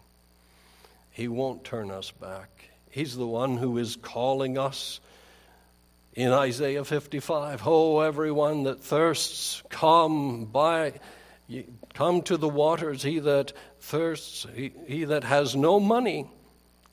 He 1.12 1.27
won't 1.27 1.63
turn 1.63 1.91
us 1.91 2.10
back. 2.10 2.69
He's 2.89 3.15
the 3.15 3.27
one 3.27 3.58
who 3.58 3.77
is 3.77 3.95
calling 3.95 4.58
us 4.58 4.99
in 6.15 6.32
Isaiah 6.32 6.84
55 6.84 7.62
Oh, 7.65 7.99
everyone 7.99 8.63
that 8.63 8.79
thirsts, 8.79 9.62
come 9.69 10.45
by. 10.45 10.93
Come 11.93 12.21
to 12.23 12.38
the 12.38 12.49
waters, 12.49 13.03
he 13.03 13.19
that 13.19 13.53
thirsts, 13.79 14.47
he, 14.56 14.71
he 14.88 15.03
that 15.06 15.23
has 15.23 15.56
no 15.56 15.79
money, 15.79 16.29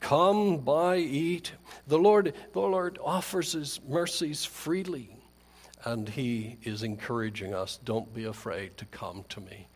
come 0.01 0.59
buy, 0.59 0.97
eat. 0.97 1.53
The 1.87 1.99
Lord, 1.99 2.35
the 2.53 2.61
Lord 2.61 2.99
offers 3.03 3.53
his 3.53 3.81
mercies 3.89 4.45
freely, 4.45 5.17
and 5.85 6.09
he 6.09 6.59
is 6.63 6.83
encouraging 6.83 7.55
us 7.55 7.79
don't 7.85 8.13
be 8.13 8.25
afraid 8.25 8.77
to 8.79 8.85
come 8.87 9.25
to 9.31 9.41
me. 9.41 9.69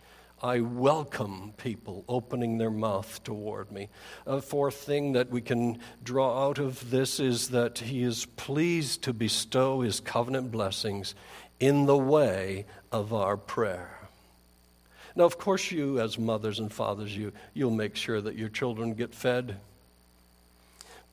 I 0.43 0.61
welcome 0.61 1.55
people 1.57 2.05
opening 2.07 2.59
their 2.59 2.71
mouth 2.71 3.25
toward 3.25 3.73
me. 3.73 3.89
A 4.27 4.43
fourth 4.43 4.75
thing 4.75 5.13
that 5.13 5.31
we 5.31 5.41
can 5.41 5.79
draw 6.03 6.47
out 6.47 6.59
of 6.59 6.91
this 6.91 7.19
is 7.19 7.49
that 7.49 7.79
He 7.79 8.03
is 8.03 8.27
pleased 8.27 9.03
to 9.05 9.15
bestow 9.15 9.81
His 9.81 10.01
covenant 10.01 10.51
blessings 10.51 11.15
in 11.61 11.87
the 11.87 11.97
way 11.97 12.67
of 12.93 13.15
our 13.15 13.39
prayer. 13.39 14.04
Now, 15.17 15.25
of 15.25 15.39
course, 15.39 15.71
you, 15.71 16.01
as 16.01 16.19
mothers 16.19 16.59
and 16.59 16.73
fathers, 16.73 17.17
you, 17.17 17.33
you'll 17.53 17.71
make 17.71 17.97
sure 17.97 18.21
that 18.21 18.37
your 18.37 18.49
children 18.49 18.95
get 18.95 19.15
fed. 19.15 19.57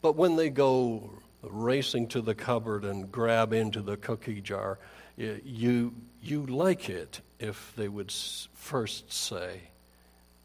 But 0.01 0.15
when 0.15 0.35
they 0.35 0.49
go 0.49 1.11
racing 1.43 2.07
to 2.07 2.21
the 2.21 2.35
cupboard 2.35 2.85
and 2.85 3.11
grab 3.11 3.53
into 3.53 3.81
the 3.81 3.97
cookie 3.97 4.41
jar. 4.41 4.77
You, 5.17 5.93
you 6.21 6.45
like 6.45 6.89
it 6.89 7.21
if 7.39 7.73
they 7.75 7.87
would 7.87 8.11
first 8.11 9.11
say, 9.11 9.61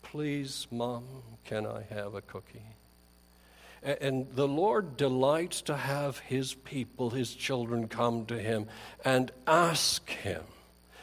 Please, 0.03 0.66
Mom, 0.71 1.05
can 1.45 1.66
I 1.66 1.83
have 1.90 2.14
a 2.14 2.21
cookie? 2.23 2.62
And 3.83 4.27
the 4.35 4.49
Lord 4.49 4.97
delights 4.97 5.62
to 5.62 5.77
have 5.77 6.19
His 6.21 6.55
people, 6.55 7.11
His 7.11 7.35
children, 7.35 7.88
come 7.88 8.27
to 8.27 8.38
Him 8.38 8.66
and 9.05 9.31
ask 9.47 10.09
Him. 10.09 10.42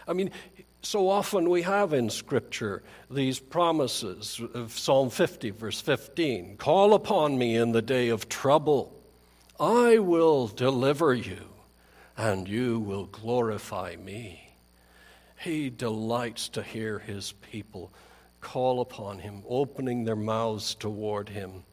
I 0.07 0.13
mean, 0.13 0.31
so 0.83 1.09
often 1.09 1.49
we 1.49 1.61
have 1.61 1.93
in 1.93 2.09
Scripture 2.09 2.83
these 3.09 3.39
promises 3.39 4.41
of 4.53 4.77
Psalm 4.77 5.09
50, 5.09 5.51
verse 5.51 5.79
15 5.79 6.57
Call 6.57 6.93
upon 6.93 7.37
me 7.37 7.55
in 7.55 7.71
the 7.71 7.81
day 7.81 8.09
of 8.09 8.27
trouble, 8.27 8.93
I 9.59 9.99
will 9.99 10.47
deliver 10.47 11.13
you, 11.13 11.47
and 12.17 12.47
you 12.47 12.79
will 12.79 13.05
glorify 13.05 13.95
me. 13.95 14.51
He 15.39 15.69
delights 15.69 16.49
to 16.49 16.63
hear 16.63 16.99
his 16.99 17.31
people 17.31 17.91
call 18.41 18.81
upon 18.81 19.19
him, 19.19 19.43
opening 19.47 20.03
their 20.03 20.17
mouths 20.17 20.75
toward 20.75 21.29
him. 21.29 21.63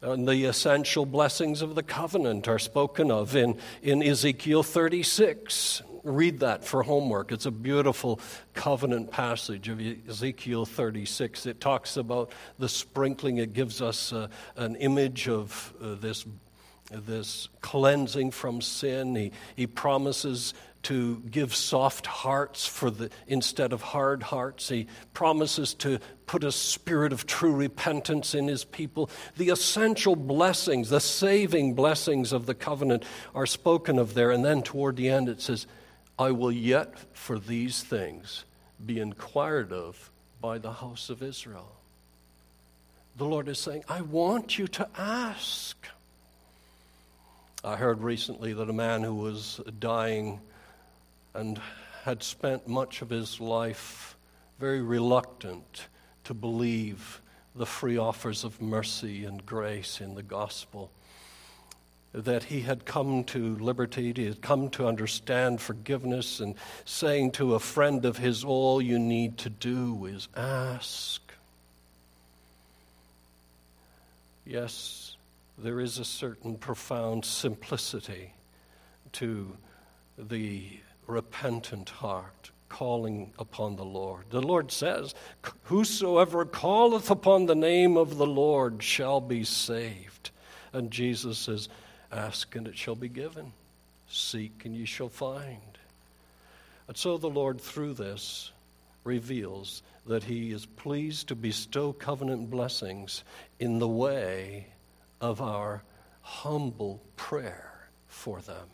And 0.00 0.26
the 0.26 0.44
essential 0.44 1.04
blessings 1.04 1.62
of 1.62 1.74
the 1.74 1.82
covenant 1.82 2.48
are 2.48 2.58
spoken 2.58 3.10
of 3.10 3.36
in, 3.36 3.58
in 3.82 4.02
Ezekiel 4.02 4.62
36 4.62 5.82
read 6.06 6.40
that 6.40 6.64
for 6.64 6.82
homework. 6.82 7.32
It's 7.32 7.46
a 7.46 7.50
beautiful 7.50 8.20
covenant 8.54 9.10
passage 9.10 9.68
of 9.68 9.80
Ezekiel 10.08 10.64
36. 10.64 11.46
It 11.46 11.60
talks 11.60 11.96
about 11.96 12.32
the 12.58 12.68
sprinkling, 12.68 13.38
it 13.38 13.52
gives 13.52 13.82
us 13.82 14.12
uh, 14.12 14.28
an 14.56 14.76
image 14.76 15.28
of 15.28 15.74
uh, 15.82 15.94
this, 15.96 16.24
this 16.90 17.48
cleansing 17.60 18.30
from 18.30 18.60
sin. 18.60 19.14
He, 19.14 19.32
he 19.56 19.66
promises 19.66 20.54
to 20.86 21.16
give 21.32 21.52
soft 21.52 22.06
hearts 22.06 22.64
for 22.64 22.92
the, 22.92 23.10
instead 23.26 23.72
of 23.72 23.82
hard 23.82 24.22
hearts. 24.22 24.68
He 24.68 24.86
promises 25.14 25.74
to 25.74 25.98
put 26.26 26.44
a 26.44 26.52
spirit 26.52 27.12
of 27.12 27.26
true 27.26 27.52
repentance 27.52 28.36
in 28.36 28.46
his 28.46 28.62
people. 28.64 29.10
The 29.36 29.48
essential 29.48 30.14
blessings, 30.14 30.88
the 30.88 31.00
saving 31.00 31.74
blessings 31.74 32.32
of 32.32 32.46
the 32.46 32.54
covenant 32.54 33.04
are 33.34 33.46
spoken 33.46 33.98
of 33.98 34.14
there. 34.14 34.30
And 34.30 34.44
then 34.44 34.62
toward 34.62 34.94
the 34.94 35.08
end 35.08 35.28
it 35.28 35.40
says, 35.40 35.66
I 36.18 36.30
will 36.30 36.52
yet 36.52 36.94
for 37.12 37.38
these 37.38 37.82
things 37.82 38.44
be 38.84 39.00
inquired 39.00 39.72
of 39.72 40.10
by 40.40 40.58
the 40.58 40.72
house 40.72 41.10
of 41.10 41.22
Israel. 41.22 41.72
The 43.16 43.24
Lord 43.24 43.48
is 43.48 43.58
saying, 43.58 43.84
I 43.88 44.02
want 44.02 44.58
you 44.58 44.66
to 44.68 44.88
ask. 44.96 45.76
I 47.64 47.76
heard 47.76 48.02
recently 48.02 48.52
that 48.52 48.70
a 48.70 48.74
man 48.74 49.02
who 49.02 49.14
was 49.14 49.60
dying 49.78 50.40
and 51.34 51.60
had 52.04 52.22
spent 52.22 52.68
much 52.68 53.02
of 53.02 53.10
his 53.10 53.40
life 53.40 54.16
very 54.58 54.80
reluctant 54.80 55.86
to 56.24 56.34
believe 56.34 57.20
the 57.54 57.66
free 57.66 57.98
offers 57.98 58.44
of 58.44 58.60
mercy 58.62 59.24
and 59.24 59.44
grace 59.44 60.00
in 60.00 60.14
the 60.14 60.22
gospel 60.22 60.90
that 62.12 62.44
he 62.44 62.62
had 62.62 62.84
come 62.84 63.24
to 63.24 63.56
liberty, 63.56 64.12
he 64.14 64.24
had 64.24 64.40
come 64.40 64.70
to 64.70 64.86
understand 64.86 65.60
forgiveness, 65.60 66.40
and 66.40 66.54
saying 66.84 67.32
to 67.32 67.54
a 67.54 67.60
friend 67.60 68.04
of 68.04 68.18
his, 68.18 68.44
All 68.44 68.80
you 68.80 68.98
need 68.98 69.38
to 69.38 69.50
do 69.50 70.06
is 70.06 70.28
ask. 70.36 71.20
Yes, 74.44 75.16
there 75.58 75.80
is 75.80 75.98
a 75.98 76.04
certain 76.04 76.56
profound 76.56 77.24
simplicity 77.24 78.32
to 79.12 79.56
the 80.16 80.68
repentant 81.06 81.90
heart 81.90 82.50
calling 82.68 83.32
upon 83.38 83.76
the 83.76 83.84
Lord. 83.84 84.24
The 84.30 84.42
Lord 84.42 84.70
says, 84.70 85.14
Whosoever 85.64 86.44
calleth 86.44 87.10
upon 87.10 87.46
the 87.46 87.54
name 87.54 87.96
of 87.96 88.18
the 88.18 88.26
Lord 88.26 88.82
shall 88.82 89.20
be 89.20 89.44
saved. 89.44 90.30
And 90.72 90.90
Jesus 90.90 91.38
says, 91.38 91.68
Ask 92.12 92.54
and 92.56 92.66
it 92.66 92.76
shall 92.76 92.94
be 92.94 93.08
given. 93.08 93.52
Seek 94.08 94.64
and 94.64 94.74
ye 94.74 94.84
shall 94.84 95.08
find. 95.08 95.78
And 96.88 96.96
so 96.96 97.18
the 97.18 97.28
Lord, 97.28 97.60
through 97.60 97.94
this, 97.94 98.52
reveals 99.04 99.82
that 100.06 100.24
He 100.24 100.52
is 100.52 100.66
pleased 100.66 101.28
to 101.28 101.34
bestow 101.34 101.92
covenant 101.92 102.50
blessings 102.50 103.24
in 103.58 103.78
the 103.78 103.88
way 103.88 104.66
of 105.20 105.40
our 105.40 105.82
humble 106.22 107.00
prayer 107.16 107.88
for 108.08 108.40
them. 108.40 108.68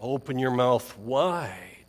Open 0.00 0.38
your 0.38 0.50
mouth 0.50 0.96
wide 0.98 1.83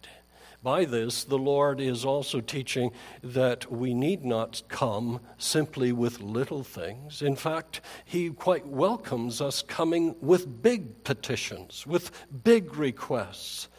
by 0.66 0.84
this, 0.84 1.24
the 1.26 1.38
Lord 1.38 1.80
is 1.80 2.04
also 2.04 2.42
teaching 2.42 2.90
that 3.24 3.72
we 3.72 3.94
need 3.94 4.26
not 4.26 4.64
come 4.68 5.20
simply 5.38 5.92
with 5.92 6.22
little 6.22 6.64
things. 6.64 7.22
In 7.22 7.36
fact, 7.36 7.82
He 8.04 8.32
quite 8.32 8.66
welcomes 8.66 9.42
us 9.42 9.62
coming 9.62 10.16
with 10.22 10.64
big 10.64 11.04
petitions, 11.04 11.86
with 11.86 12.10
big 12.44 12.78
requests. 12.78 13.70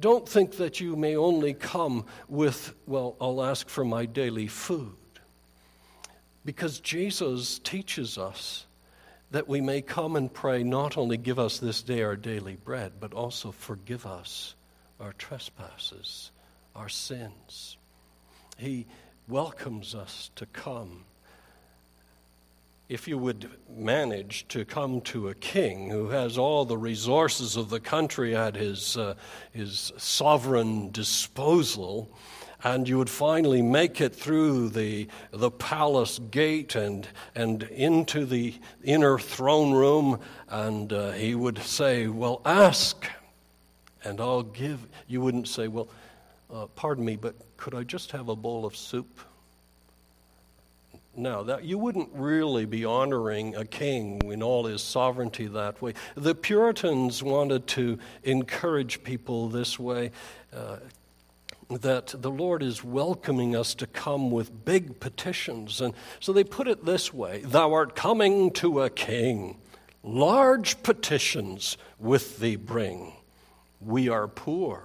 Don't 0.00 0.26
think 0.26 0.56
that 0.56 0.80
you 0.80 0.96
may 0.96 1.14
only 1.14 1.52
come 1.52 2.06
with, 2.26 2.74
well, 2.86 3.14
I'll 3.20 3.44
ask 3.44 3.68
for 3.68 3.84
my 3.84 4.06
daily 4.06 4.46
food. 4.46 4.96
Because 6.42 6.80
Jesus 6.80 7.58
teaches 7.58 8.16
us 8.16 8.64
that 9.30 9.46
we 9.46 9.60
may 9.60 9.82
come 9.82 10.16
and 10.16 10.32
pray, 10.32 10.62
not 10.62 10.96
only 10.96 11.18
give 11.18 11.38
us 11.38 11.58
this 11.58 11.82
day 11.82 12.02
our 12.02 12.16
daily 12.16 12.56
bread, 12.56 12.92
but 12.98 13.12
also 13.12 13.52
forgive 13.52 14.06
us 14.06 14.54
our 15.02 15.12
trespasses, 15.14 16.30
our 16.76 16.88
sins. 16.88 17.76
He 18.56 18.86
welcomes 19.26 19.94
us 19.94 20.30
to 20.36 20.46
come. 20.46 21.04
If 22.88 23.08
you 23.08 23.18
would 23.18 23.50
manage 23.68 24.46
to 24.48 24.64
come 24.64 25.00
to 25.02 25.28
a 25.28 25.34
king 25.34 25.90
who 25.90 26.10
has 26.10 26.38
all 26.38 26.64
the 26.64 26.78
resources 26.78 27.56
of 27.56 27.68
the 27.68 27.80
country 27.80 28.36
at 28.36 28.54
his, 28.54 28.96
uh, 28.96 29.14
his 29.52 29.92
sovereign 29.96 30.90
disposal, 30.90 32.08
and 32.62 32.88
you 32.88 32.98
would 32.98 33.10
finally 33.10 33.62
make 33.62 34.00
it 34.00 34.14
through 34.14 34.68
the, 34.68 35.08
the 35.32 35.50
palace 35.50 36.20
gate 36.30 36.76
and, 36.76 37.08
and 37.34 37.64
into 37.64 38.24
the 38.24 38.54
inner 38.84 39.18
throne 39.18 39.72
room, 39.72 40.20
and 40.48 40.92
uh, 40.92 41.10
he 41.12 41.34
would 41.34 41.58
say, 41.58 42.06
Well, 42.06 42.40
ask 42.44 43.04
and 44.04 44.20
I'll 44.20 44.42
give. 44.42 44.86
You 45.06 45.20
wouldn't 45.20 45.48
say, 45.48 45.68
Well, 45.68 45.88
uh, 46.52 46.66
pardon 46.74 47.04
me, 47.04 47.16
but 47.16 47.34
could 47.56 47.74
I 47.74 47.82
just 47.82 48.12
have 48.12 48.28
a 48.28 48.36
bowl 48.36 48.64
of 48.64 48.76
soup? 48.76 49.20
No, 51.14 51.44
that 51.44 51.64
you 51.64 51.76
wouldn't 51.76 52.08
really 52.14 52.64
be 52.64 52.84
honoring 52.86 53.54
a 53.54 53.66
king 53.66 54.22
in 54.24 54.42
all 54.42 54.64
his 54.64 54.82
sovereignty 54.82 55.46
that 55.46 55.82
way. 55.82 55.92
The 56.14 56.34
Puritans 56.34 57.22
wanted 57.22 57.66
to 57.68 57.98
encourage 58.22 59.04
people 59.04 59.48
this 59.48 59.78
way. 59.78 60.10
Uh, 60.54 60.76
that 61.80 62.14
the 62.18 62.30
Lord 62.30 62.62
is 62.62 62.84
welcoming 62.84 63.56
us 63.56 63.74
to 63.76 63.86
come 63.86 64.30
with 64.30 64.64
big 64.64 65.00
petitions. 65.00 65.80
And 65.80 65.94
so 66.20 66.30
they 66.30 66.44
put 66.44 66.68
it 66.68 66.84
this 66.84 67.14
way 67.14 67.40
Thou 67.40 67.72
art 67.72 67.96
coming 67.96 68.50
to 68.52 68.82
a 68.82 68.90
king, 68.90 69.56
large 70.02 70.82
petitions 70.82 71.78
with 71.98 72.38
thee 72.38 72.56
bring 72.56 73.14
we 73.84 74.08
are 74.08 74.28
poor. 74.28 74.84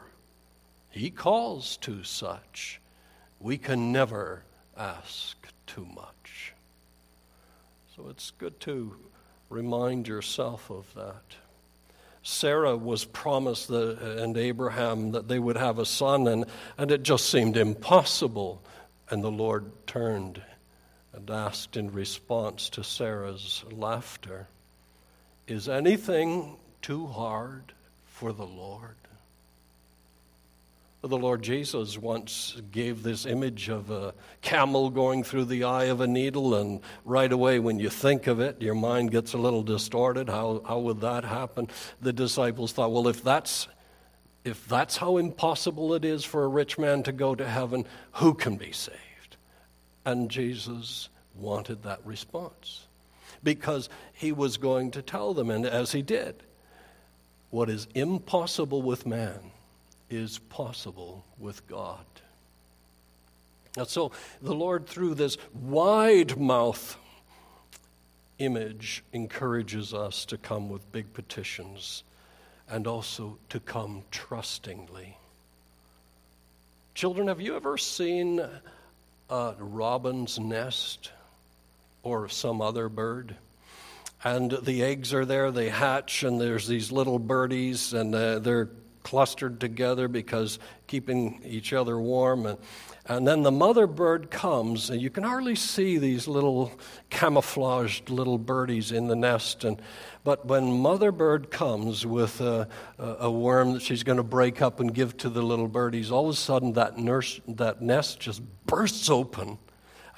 He 0.89 1.10
calls 1.10 1.77
to 1.77 2.03
such. 2.03 2.79
We 3.39 3.57
can 3.57 3.91
never 3.91 4.43
ask 4.75 5.36
too 5.67 5.86
much. 5.86 6.53
So 7.95 8.10
it's 8.10 8.31
good 8.31 8.60
to 8.62 8.95
remind 9.49 10.07
yourself 10.07 10.69
of 10.69 10.91
that. 10.95 11.23
Sarah 12.23 12.75
was 12.75 13.05
promised 13.05 13.69
and 13.69 14.38
Abraham 14.38 15.12
that 15.12 15.27
they 15.27 15.39
would 15.39 15.55
have 15.55 15.79
a 15.79 15.86
son, 15.86 16.27
and, 16.27 16.45
and 16.77 16.91
it 16.91 17.03
just 17.03 17.29
seemed 17.29 17.55
impossible. 17.55 18.62
And 19.10 19.23
the 19.23 19.31
Lord 19.31 19.65
turned 19.88 20.41
and 21.13 21.29
asked 21.29 21.77
in 21.77 21.91
response 21.93 22.69
to 22.71 22.83
Sarah's 22.83 23.63
laughter 23.71 24.47
Is 25.47 25.69
anything 25.69 26.57
too 26.81 27.07
hard 27.07 27.73
for 28.19 28.34
the 28.34 28.45
Lord. 28.45 28.95
The 31.03 31.17
Lord 31.17 31.43
Jesus 31.43 31.99
once 31.99 32.60
gave 32.71 33.03
this 33.03 33.27
image 33.27 33.69
of 33.69 33.91
a 33.91 34.15
camel 34.41 34.89
going 34.89 35.23
through 35.23 35.45
the 35.45 35.65
eye 35.65 35.86
of 35.86 36.01
a 36.01 36.08
needle, 36.08 36.56
and 36.56 36.82
right 37.06 37.32
away, 37.32 37.60
when 37.60 37.80
you 37.80 37.89
think 37.91 38.25
of 38.25 38.39
it, 38.39 38.60
your 38.60 38.73
mind 38.73 39.12
gets 39.12 39.34
a 39.34 39.38
little 39.38 39.62
distorted. 39.62 40.30
How, 40.30 40.63
how 40.67 40.80
would 40.80 41.01
that 41.01 41.25
happen? 41.25 41.69
The 42.01 42.12
disciples 42.12 42.71
thought, 42.71 42.91
well, 42.91 43.08
if 43.08 43.23
that's, 43.23 43.67
if 44.43 44.67
that's 44.67 44.97
how 44.97 45.17
impossible 45.17 45.93
it 45.93 46.03
is 46.03 46.25
for 46.25 46.43
a 46.43 46.47
rich 46.47 46.80
man 46.80 47.03
to 47.03 47.12
go 47.12 47.36
to 47.36 47.47
heaven, 47.47 47.86
who 48.13 48.34
can 48.34 48.56
be 48.56 48.71
saved? 48.71 49.38
And 50.03 50.32
Jesus 50.32 51.10
wanted 51.36 51.84
that 51.84 52.03
response. 52.03 52.88
because 53.43 53.89
he 54.13 54.32
was 54.32 54.58
going 54.58 54.91
to 54.91 55.01
tell 55.01 55.34
them, 55.34 55.49
and 55.49 55.65
as 55.65 55.91
he 55.91 56.01
did, 56.01 56.43
what 57.49 57.69
is 57.69 57.88
impossible 57.95 58.81
with 58.81 59.05
man 59.05 59.51
is 60.10 60.38
possible 60.38 61.25
with 61.39 61.65
God. 61.67 62.05
And 63.77 63.88
so 63.88 64.12
the 64.41 64.55
Lord, 64.55 64.88
through 64.88 65.15
this 65.15 65.38
wide 65.53 66.38
mouth 66.38 66.97
image, 68.39 69.03
encourages 69.13 69.93
us 69.93 70.25
to 70.25 70.38
come 70.38 70.69
with 70.69 70.91
big 70.91 71.13
petitions 71.13 72.03
and 72.69 72.88
also 72.88 73.38
to 73.49 73.60
come 73.60 74.03
trustingly. 74.12 75.17
Children, 76.95 77.27
have 77.27 77.39
you 77.39 77.55
ever 77.55 77.77
seen 77.77 78.43
a 79.29 79.53
robin's 79.60 80.39
nest 80.39 81.12
or 82.01 82.27
some 82.27 82.62
other 82.62 82.89
bird? 82.89 83.36
And 84.28 84.52
the 84.52 84.84
eggs 84.84 85.13
are 85.13 85.24
there, 85.24 85.52
they 85.52 85.70
hatch, 85.70 86.24
and 86.24 86.42
there's 86.42 86.68
these 86.68 86.92
little 86.92 87.18
birdies, 87.18 87.94
and 87.94 88.13
uh, 88.13 88.40
they're 88.40 88.70
clustered 89.02 89.62
together 89.62 90.10
because 90.10 90.60
keeping 90.86 91.40
each 91.46 91.72
other 91.72 91.98
warm. 91.98 92.46
And, 92.46 92.58
and 93.06 93.26
then 93.26 93.44
the 93.44 93.54
mother 93.54 93.88
bird 93.88 94.30
comes, 94.30 94.90
and 94.90 95.02
you 95.02 95.10
can 95.10 95.24
hardly 95.24 95.56
see 95.56 95.98
these 95.98 96.28
little 96.28 96.74
camouflaged 97.10 98.10
little 98.10 98.38
birdies 98.38 98.92
in 98.92 99.08
the 99.08 99.16
nest. 99.16 99.63
And, 99.63 99.82
but 100.26 100.46
when 100.46 100.74
mother 100.74 101.13
bird 101.13 101.50
comes 101.50 102.06
with 102.06 102.42
a, 102.42 102.68
a 102.98 103.32
worm 103.32 103.72
that 103.76 103.82
she's 103.82 104.04
going 104.04 104.18
to 104.18 104.24
break 104.24 104.62
up 104.62 104.82
and 104.82 104.94
give 104.94 105.16
to 105.20 105.30
the 105.30 105.42
little 105.42 105.70
birdies, 105.70 106.12
all 106.12 106.28
of 106.28 106.34
a 106.34 106.38
sudden 106.38 106.74
that, 106.74 106.98
nurse, 106.98 107.40
that 107.48 107.82
nest 107.82 108.20
just 108.20 108.42
bursts 108.66 109.10
open. 109.10 109.58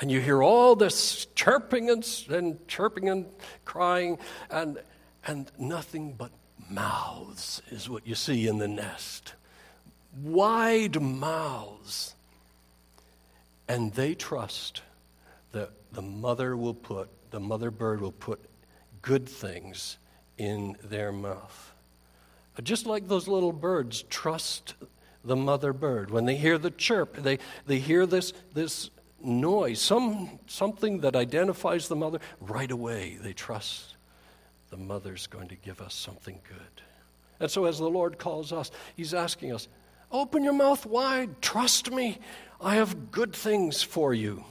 And 0.02 0.10
you 0.10 0.22
hear 0.22 0.42
all 0.42 0.76
this 0.76 1.28
chirping 1.36 1.90
and, 1.90 2.08
and 2.30 2.68
chirping 2.68 3.10
and 3.10 3.26
crying, 3.66 4.18
and, 4.50 4.80
and 5.26 5.52
nothing 5.58 6.14
but 6.14 6.32
mouths 6.70 7.62
is 7.70 7.90
what 7.90 8.08
you 8.08 8.16
see 8.16 8.48
in 8.48 8.60
the 8.60 8.68
nest. 8.68 9.34
Wide 10.24 11.02
mouths 11.02 12.16
and 13.70 13.94
they 13.94 14.16
trust 14.16 14.82
that 15.52 15.70
the 15.94 16.02
mother 16.02 16.58
will 16.58 16.74
put, 16.74 17.08
the 17.30 17.40
mother 17.40 17.70
bird 17.70 18.02
will 18.02 18.12
put 18.12 18.40
good 19.04 19.30
things 19.30 19.98
in 20.38 20.76
their 20.84 21.12
mouth. 21.12 21.72
Uh, 22.58 22.62
just 22.64 22.88
like 22.88 23.08
those 23.08 23.28
little 23.28 23.54
birds 23.54 24.04
trust 24.10 24.74
the 25.24 25.36
mother 25.36 25.72
bird. 25.72 26.10
When 26.10 26.26
they 26.26 26.36
hear 26.36 26.58
the 26.58 26.72
chirp, 26.72 27.18
they, 27.18 27.38
they 27.68 27.78
hear 27.78 28.08
this, 28.08 28.34
this 28.54 28.90
noise, 29.24 29.82
some, 29.82 30.40
something 30.48 31.02
that 31.02 31.16
identifies 31.16 31.88
the 31.88 31.96
mother, 31.96 32.20
right 32.40 32.72
away 32.72 33.18
they 33.22 33.34
trust 33.34 33.96
the 34.70 34.78
mother's 34.78 35.28
going 35.28 35.48
to 35.48 35.56
give 35.56 35.82
us 35.82 35.94
something 35.94 36.40
good. 36.48 36.84
And 37.40 37.50
so, 37.50 37.66
as 37.66 37.80
the 37.80 37.90
Lord 37.90 38.18
calls 38.18 38.52
us, 38.52 38.72
He's 38.96 39.14
asking 39.14 39.54
us, 39.54 39.68
Open 40.12 40.44
your 40.44 40.54
mouth 40.54 40.86
wide, 40.86 41.42
trust 41.42 41.92
me. 41.92 42.18
I 42.62 42.76
have 42.76 43.12
good 43.12 43.34
things 43.34 43.82
for 43.82 44.14
you. 44.14 44.44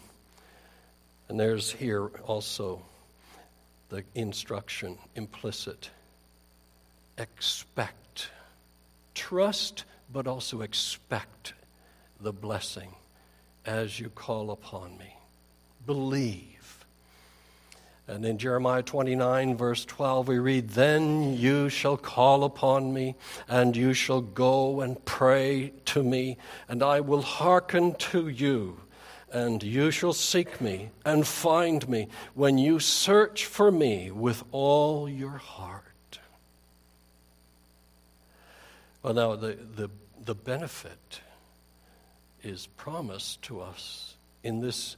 And 1.28 1.38
there's 1.38 1.70
here 1.70 2.06
also 2.24 2.82
the 3.90 4.04
instruction 4.14 4.96
implicit 5.14 5.90
expect. 7.18 8.30
Trust, 9.14 9.84
but 10.12 10.26
also 10.26 10.62
expect 10.62 11.52
the 12.20 12.32
blessing 12.32 12.94
as 13.68 14.00
you 14.00 14.08
call 14.08 14.50
upon 14.50 14.96
me. 14.96 15.14
Believe. 15.84 16.86
And 18.06 18.24
in 18.24 18.38
Jeremiah 18.38 18.82
29, 18.82 19.56
verse 19.58 19.84
12, 19.84 20.28
we 20.28 20.38
read, 20.38 20.70
Then 20.70 21.36
you 21.36 21.68
shall 21.68 21.98
call 21.98 22.44
upon 22.44 22.94
me, 22.94 23.14
and 23.46 23.76
you 23.76 23.92
shall 23.92 24.22
go 24.22 24.80
and 24.80 25.04
pray 25.04 25.74
to 25.84 26.02
me, 26.02 26.38
and 26.66 26.82
I 26.82 27.00
will 27.00 27.20
hearken 27.20 27.94
to 27.96 28.28
you. 28.28 28.80
And 29.30 29.62
you 29.62 29.90
shall 29.90 30.14
seek 30.14 30.58
me 30.62 30.88
and 31.04 31.26
find 31.26 31.86
me 31.86 32.08
when 32.32 32.56
you 32.56 32.80
search 32.80 33.44
for 33.44 33.70
me 33.70 34.10
with 34.10 34.42
all 34.50 35.06
your 35.06 35.36
heart. 35.36 35.84
Well, 39.02 39.12
now, 39.12 39.36
the, 39.36 39.58
the, 39.76 39.90
the 40.24 40.34
benefit 40.34 41.20
is 42.48 42.66
promised 42.76 43.42
to 43.42 43.60
us 43.60 44.16
in 44.42 44.60
this 44.60 44.96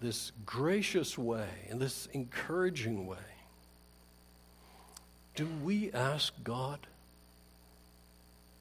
this 0.00 0.32
gracious 0.46 1.18
way, 1.18 1.48
in 1.68 1.78
this 1.78 2.08
encouraging 2.12 3.06
way, 3.06 3.18
do 5.34 5.46
we 5.62 5.92
ask 5.92 6.32
God? 6.42 6.78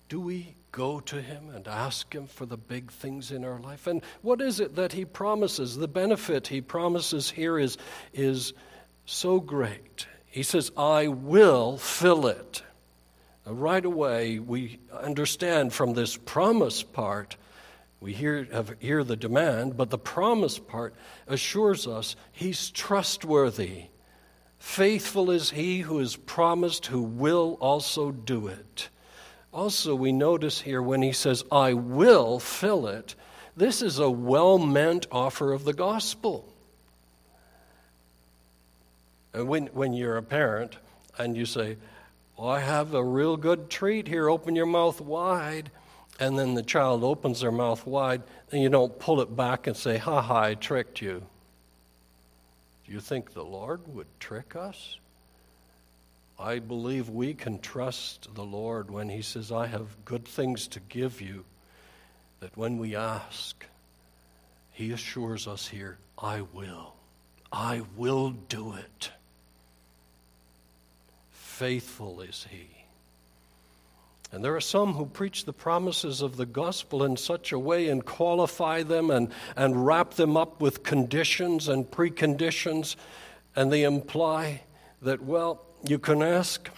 Do 0.10 0.20
we 0.20 0.54
go 0.72 1.00
to 1.02 1.22
Him 1.22 1.50
and 1.54 1.68
ask 1.68 2.14
Him 2.14 2.28
for 2.28 2.46
the 2.46 2.58
big 2.58 2.92
things 2.92 3.32
in 3.32 3.46
our 3.46 3.60
life? 3.60 3.88
And 3.88 4.02
what 4.22 4.42
is 4.42 4.60
it 4.60 4.76
that 4.76 4.94
He 4.94 5.06
promises? 5.06 5.78
The 5.78 5.88
benefit 5.88 6.48
He 6.48 6.62
promises 6.62 7.30
here 7.30 7.58
is, 7.58 7.78
is 8.14 8.54
so 9.06 9.40
great. 9.40 10.08
He 10.28 10.44
says, 10.44 10.72
I 10.78 11.08
will 11.08 11.78
fill 11.78 12.28
it. 12.28 12.64
Right 13.46 13.86
away, 13.86 14.40
we 14.40 14.80
understand 14.94 15.74
from 15.74 15.94
this 15.94 16.18
promise 16.18 16.84
part 16.84 17.36
we 18.02 18.14
hear, 18.14 18.48
hear 18.80 19.04
the 19.04 19.18
demand, 19.18 19.76
but 19.76 19.90
the 19.90 19.98
promise 19.98 20.58
part 20.58 20.96
assures 21.28 21.86
us 21.86 22.16
he's 22.32 22.70
trustworthy. 22.70 23.86
Faithful 24.58 25.32
is 25.32 25.52
he 25.52 25.82
who 25.82 26.00
is 26.00 26.16
promised, 26.16 26.88
who 26.88 27.02
will 27.02 27.58
also 27.60 28.12
do 28.12 28.48
it. 28.48 28.90
Also, 29.52 29.96
we 29.96 30.12
notice 30.12 30.62
here 30.62 30.82
when 30.82 31.02
he 31.02 31.12
says, 31.12 31.44
I 31.52 31.74
will 31.74 32.40
fill 32.40 32.88
it, 32.88 33.16
this 33.58 33.82
is 33.82 34.00
a 34.00 34.10
well 34.10 34.58
meant 34.58 35.08
offer 35.12 35.52
of 35.52 35.66
the 35.66 35.74
gospel. 35.74 36.54
And 39.34 39.48
when, 39.48 39.68
when 39.68 39.94
you're 39.94 40.18
a 40.18 40.24
parent 40.24 40.78
and 41.18 41.36
you 41.36 41.46
say, 41.46 41.78
I 42.42 42.62
have 42.62 42.94
a 42.94 43.04
real 43.04 43.36
good 43.36 43.70
treat 43.70 44.08
here, 44.08 44.30
open 44.30 44.56
your 44.56 44.66
mouth 44.66 45.02
wide 45.02 45.72
and 46.20 46.38
then 46.38 46.54
the 46.54 46.64
child 46.64 47.04
opens 47.04 47.40
their 47.40 47.52
mouth 47.52 47.88
wide, 47.88 48.22
and 48.52 48.62
you 48.62 48.70
don't 48.70 49.00
pull 49.00 49.22
it 49.22 49.36
back 49.36 49.68
and 49.68 49.76
say, 49.76 49.98
Ha 49.98 50.22
ha, 50.22 50.42
I 50.42 50.54
tricked 50.54 51.02
you. 51.02 51.24
Do 52.86 52.92
you 52.92 53.00
think 53.00 53.34
the 53.34 53.44
Lord 53.44 53.82
would 53.96 54.08
trick 54.20 54.56
us? 54.56 54.98
I 56.38 56.60
believe 56.60 57.10
we 57.10 57.34
can 57.34 57.60
trust 57.60 58.34
the 58.34 58.44
Lord 58.44 58.92
when 58.92 59.10
He 59.10 59.22
says, 59.22 59.52
I 59.52 59.68
have 59.68 60.06
good 60.06 60.26
things 60.26 60.68
to 60.70 60.82
give 60.82 61.22
you, 61.22 61.46
that 62.42 62.56
when 62.58 62.78
we 62.78 62.96
ask, 62.96 63.66
He 64.72 64.92
assures 64.92 65.48
us 65.48 65.68
here, 65.68 65.98
I 66.18 66.42
will. 66.42 66.96
I 67.52 67.82
will 67.96 68.32
do 68.32 68.74
it. 68.74 69.12
Faithful 71.32 72.22
is 72.22 72.46
He. 72.50 72.79
And 74.32 74.44
there 74.44 74.56
are 74.56 74.62
some 74.62 74.94
who 74.94 75.06
preach 75.06 75.46
the 75.46 75.54
promises 75.54 76.22
of 76.22 76.38
the 76.38 76.46
gospel 76.46 77.04
in 77.04 77.18
such 77.18 77.52
a 77.52 77.58
way 77.58 77.90
and 77.90 78.06
qualify 78.06 78.84
them 78.84 79.10
and, 79.10 79.32
and 79.56 79.86
wrap 79.86 80.14
them 80.14 80.38
up 80.38 80.62
with 80.62 80.84
conditions 80.84 81.68
and 81.68 81.90
preconditions, 81.90 82.96
and 83.56 83.72
they 83.72 83.84
imply 83.84 84.62
that, 85.02 85.24
well, 85.24 85.62
you 85.84 85.98
can 85.98 86.22
ask, 86.22 86.70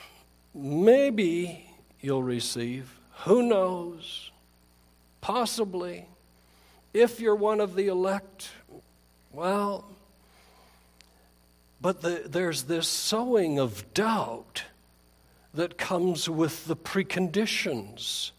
maybe 0.54 1.70
you'll 2.00 2.24
receive, 2.24 2.98
who 3.26 3.44
knows, 3.44 4.32
possibly, 5.20 6.06
if 6.94 7.20
you're 7.20 7.36
one 7.36 7.60
of 7.60 7.76
the 7.76 7.88
elect, 7.88 8.50
well, 9.34 9.86
but 11.82 12.02
the, 12.02 12.24
there's 12.26 12.64
this 12.64 12.88
sowing 12.88 13.60
of 13.60 13.94
doubt 13.94 14.64
that 15.54 15.78
comes 15.78 16.30
with 16.30 16.66
the 16.66 16.76
preconditions 16.76 18.32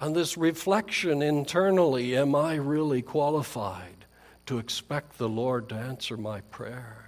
and 0.00 0.14
this 0.14 0.36
reflection 0.36 1.22
internally 1.22 2.16
am 2.16 2.34
I 2.34 2.56
really 2.56 3.00
qualified 3.00 4.04
to 4.46 4.58
expect 4.58 5.16
the 5.16 5.28
Lord 5.28 5.70
to 5.70 5.76
answer 5.76 6.16
my 6.16 6.42
prayer? 6.42 7.06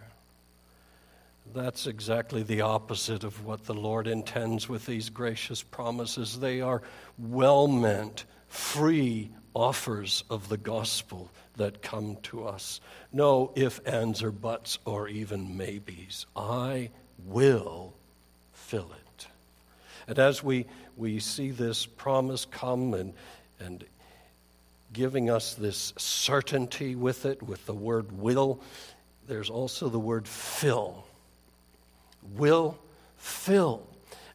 That's 1.54 1.86
exactly 1.86 2.42
the 2.42 2.62
opposite 2.62 3.24
of 3.24 3.44
what 3.44 3.64
the 3.64 3.74
Lord 3.74 4.06
intends 4.06 4.68
with 4.68 4.86
these 4.86 5.10
gracious 5.10 5.62
promises. 5.62 6.40
They 6.40 6.60
are 6.60 6.82
well 7.18 7.68
meant, 7.68 8.24
free 8.48 9.30
offers 9.54 10.24
of 10.30 10.48
the 10.48 10.58
gospel 10.58 11.30
that 11.56 11.82
come 11.82 12.16
to 12.24 12.46
us. 12.46 12.80
No 13.12 13.52
if, 13.54 13.80
ands, 13.86 14.22
or 14.22 14.32
buts, 14.32 14.78
or 14.84 15.08
even 15.08 15.56
maybes. 15.56 16.26
I 16.34 16.90
will 17.26 17.94
fill 18.52 18.90
it. 18.92 19.05
And 20.08 20.18
as 20.18 20.42
we, 20.42 20.66
we 20.96 21.18
see 21.18 21.50
this 21.50 21.86
promise 21.86 22.44
come 22.44 22.94
and, 22.94 23.12
and 23.58 23.84
giving 24.92 25.30
us 25.30 25.54
this 25.54 25.92
certainty 25.96 26.94
with 26.94 27.26
it, 27.26 27.42
with 27.42 27.66
the 27.66 27.74
word 27.74 28.12
will, 28.12 28.60
there's 29.26 29.50
also 29.50 29.88
the 29.88 29.98
word 29.98 30.28
fill. 30.28 31.04
will 32.36 32.78
fill. 33.16 33.86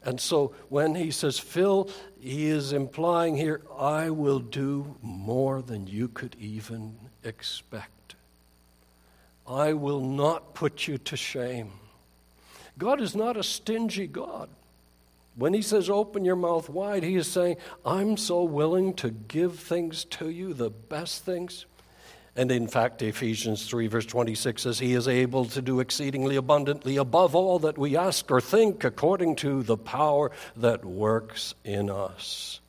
And 0.04 0.20
so 0.20 0.54
when 0.68 0.94
he 0.94 1.10
says 1.10 1.38
fill, 1.38 1.88
he 2.20 2.46
is 2.46 2.72
implying 2.72 3.36
here, 3.36 3.62
I 3.78 4.10
will 4.10 4.40
do 4.40 4.96
more 5.00 5.62
than 5.62 5.86
you 5.86 6.08
could 6.08 6.36
even 6.40 6.96
expect. 7.24 8.14
I 9.46 9.72
will 9.72 10.00
not 10.00 10.54
put 10.54 10.86
you 10.86 10.98
to 10.98 11.16
shame. 11.16 11.70
God 12.78 13.00
is 13.00 13.14
not 13.14 13.36
a 13.36 13.42
stingy 13.42 14.06
God. 14.06 14.48
When 15.34 15.54
he 15.54 15.62
says, 15.62 15.88
open 15.88 16.24
your 16.24 16.36
mouth 16.36 16.68
wide, 16.68 17.02
he 17.02 17.16
is 17.16 17.26
saying, 17.26 17.56
I'm 17.84 18.16
so 18.16 18.42
willing 18.42 18.94
to 18.94 19.10
give 19.10 19.58
things 19.58 20.04
to 20.04 20.28
you, 20.28 20.52
the 20.52 20.70
best 20.70 21.24
things. 21.24 21.66
And 22.34 22.50
in 22.50 22.66
fact, 22.66 23.02
Ephesians 23.02 23.66
3, 23.66 23.88
verse 23.88 24.06
26 24.06 24.62
says, 24.62 24.78
He 24.78 24.94
is 24.94 25.06
able 25.06 25.44
to 25.46 25.60
do 25.60 25.80
exceedingly 25.80 26.36
abundantly 26.36 26.96
above 26.96 27.34
all 27.34 27.58
that 27.60 27.76
we 27.76 27.96
ask 27.96 28.30
or 28.30 28.40
think, 28.40 28.84
according 28.84 29.36
to 29.36 29.62
the 29.62 29.76
power 29.76 30.30
that 30.56 30.84
works 30.84 31.54
in 31.62 31.90
us. 31.90 32.61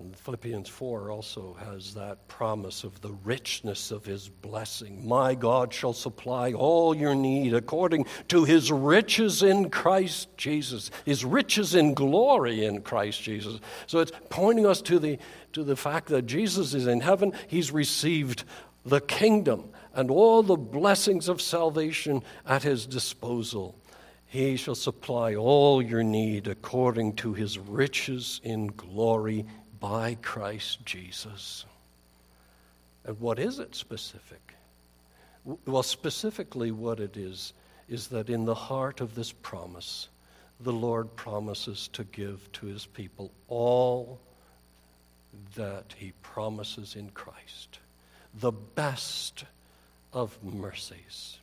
And 0.00 0.16
Philippians 0.16 0.68
4 0.70 1.10
also 1.10 1.54
has 1.60 1.92
that 1.92 2.26
promise 2.26 2.84
of 2.84 2.98
the 3.02 3.12
richness 3.22 3.90
of 3.90 4.06
his 4.06 4.30
blessing. 4.30 5.06
My 5.06 5.34
God 5.34 5.74
shall 5.74 5.92
supply 5.92 6.52
all 6.54 6.96
your 6.96 7.14
need 7.14 7.52
according 7.52 8.06
to 8.28 8.44
his 8.44 8.72
riches 8.72 9.42
in 9.42 9.68
Christ 9.68 10.28
Jesus, 10.38 10.90
his 11.04 11.22
riches 11.22 11.74
in 11.74 11.92
glory 11.92 12.64
in 12.64 12.80
Christ 12.80 13.22
Jesus. 13.22 13.60
So 13.86 13.98
it's 13.98 14.12
pointing 14.30 14.64
us 14.64 14.80
to 14.82 14.98
the, 14.98 15.18
to 15.52 15.62
the 15.64 15.76
fact 15.76 16.08
that 16.08 16.22
Jesus 16.22 16.72
is 16.72 16.86
in 16.86 17.00
heaven, 17.00 17.34
he's 17.46 17.70
received 17.70 18.44
the 18.86 19.02
kingdom 19.02 19.68
and 19.92 20.10
all 20.10 20.42
the 20.42 20.56
blessings 20.56 21.28
of 21.28 21.42
salvation 21.42 22.22
at 22.46 22.62
his 22.62 22.86
disposal. 22.86 23.76
He 24.30 24.56
shall 24.56 24.76
supply 24.76 25.34
all 25.34 25.82
your 25.82 26.04
need 26.04 26.46
according 26.46 27.16
to 27.16 27.34
his 27.34 27.58
riches 27.58 28.40
in 28.44 28.68
glory 28.68 29.44
by 29.80 30.16
Christ 30.22 30.84
Jesus. 30.84 31.64
And 33.04 33.18
what 33.18 33.38
is 33.38 33.58
it 33.58 33.74
specific? 33.74 34.54
Well, 35.66 35.82
specifically, 35.82 36.70
what 36.70 37.00
it 37.00 37.16
is, 37.16 37.54
is 37.88 38.08
that 38.08 38.28
in 38.28 38.44
the 38.44 38.54
heart 38.54 39.00
of 39.00 39.14
this 39.14 39.32
promise, 39.32 40.08
the 40.60 40.72
Lord 40.72 41.16
promises 41.16 41.88
to 41.94 42.04
give 42.04 42.52
to 42.52 42.66
his 42.66 42.84
people 42.84 43.30
all 43.48 44.20
that 45.54 45.94
he 45.96 46.12
promises 46.22 46.94
in 46.94 47.08
Christ, 47.10 47.78
the 48.38 48.52
best 48.52 49.44
of 50.12 50.36
mercies. 50.42 51.38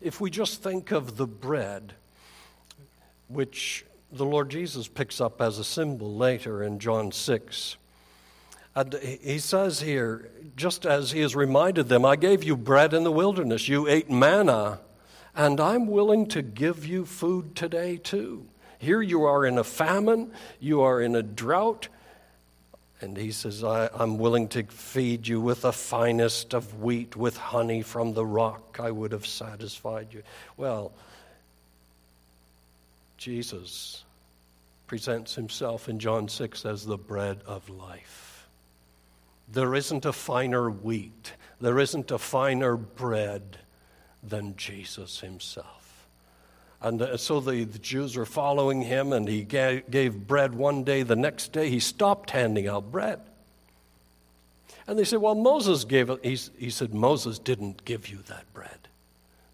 If 0.00 0.20
we 0.20 0.30
just 0.30 0.62
think 0.62 0.90
of 0.90 1.16
the 1.16 1.26
bread, 1.26 1.92
which 3.28 3.84
the 4.10 4.24
Lord 4.24 4.48
Jesus 4.50 4.88
picks 4.88 5.20
up 5.20 5.40
as 5.40 5.58
a 5.58 5.64
symbol 5.64 6.16
later 6.16 6.62
in 6.62 6.78
John 6.78 7.12
6, 7.12 7.76
and 8.74 8.94
he 8.94 9.38
says 9.38 9.80
here, 9.80 10.30
just 10.56 10.86
as 10.86 11.12
he 11.12 11.20
has 11.20 11.36
reminded 11.36 11.88
them, 11.88 12.04
I 12.04 12.16
gave 12.16 12.42
you 12.42 12.56
bread 12.56 12.94
in 12.94 13.04
the 13.04 13.12
wilderness, 13.12 13.68
you 13.68 13.86
ate 13.86 14.10
manna, 14.10 14.80
and 15.34 15.60
I'm 15.60 15.86
willing 15.86 16.26
to 16.28 16.42
give 16.42 16.86
you 16.86 17.04
food 17.04 17.54
today 17.54 17.96
too. 17.96 18.46
Here 18.78 19.02
you 19.02 19.24
are 19.24 19.44
in 19.44 19.58
a 19.58 19.64
famine, 19.64 20.32
you 20.58 20.82
are 20.82 21.00
in 21.00 21.14
a 21.14 21.22
drought, 21.22 21.88
and 23.00 23.16
he 23.16 23.30
says, 23.32 23.62
I, 23.62 23.88
am 23.98 24.16
willing 24.16 24.48
to 24.48 24.62
feed 24.62 25.26
you 25.28 25.40
with 25.40 25.62
the 25.62 25.72
finest 25.72 26.54
of 26.54 26.80
wheat, 26.80 27.16
with 27.16 27.36
honey 27.36 27.82
from 27.82 28.14
the 28.14 28.24
rock. 28.24 28.78
I 28.80 28.90
would 28.90 29.12
have 29.12 29.26
satisfied 29.26 30.08
you. 30.12 30.22
Well, 30.56 30.92
Jesus 33.18 34.04
presents 34.86 35.34
himself 35.34 35.88
in 35.88 35.98
John 35.98 36.28
6 36.28 36.64
as 36.64 36.86
the 36.86 36.96
bread 36.96 37.40
of 37.46 37.68
life. 37.68 38.31
There 39.52 39.74
isn't 39.74 40.06
a 40.06 40.12
finer 40.12 40.70
wheat, 40.70 41.32
there 41.60 41.78
isn't 41.78 42.10
a 42.10 42.18
finer 42.18 42.76
bread 42.76 43.58
than 44.22 44.56
Jesus 44.56 45.20
himself. 45.20 46.06
And 46.80 47.00
uh, 47.00 47.16
so 47.16 47.38
the, 47.38 47.64
the, 47.64 47.78
Jews 47.78 48.16
were 48.16 48.26
following 48.26 48.82
him, 48.82 49.12
and 49.12 49.28
he 49.28 49.44
gave, 49.44 49.88
gave 49.90 50.26
bread 50.26 50.54
one 50.54 50.82
day. 50.82 51.02
The 51.02 51.14
next 51.14 51.52
day, 51.52 51.68
he 51.68 51.78
stopped 51.78 52.30
handing 52.30 52.66
out 52.66 52.90
bread. 52.90 53.20
And 54.86 54.98
they 54.98 55.04
said, 55.04 55.20
Well, 55.20 55.36
Moses 55.36 55.84
gave 55.84 56.10
it. 56.10 56.24
He, 56.24 56.38
he 56.58 56.70
said, 56.70 56.92
Moses 56.92 57.38
didn't 57.38 57.84
give 57.84 58.08
you 58.08 58.18
that 58.28 58.52
bread. 58.52 58.88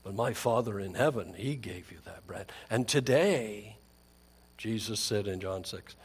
But 0.04 0.14
my 0.14 0.32
Father 0.32 0.80
in 0.80 0.94
heaven, 0.94 1.34
he 1.36 1.54
gave 1.54 1.92
you 1.92 1.98
that 2.06 2.26
bread. 2.26 2.50
And 2.70 2.88
today, 2.88 3.76
Jesus 4.56 5.00
said 5.00 5.26
in 5.26 5.40
John 5.40 5.64
6, 5.64 5.96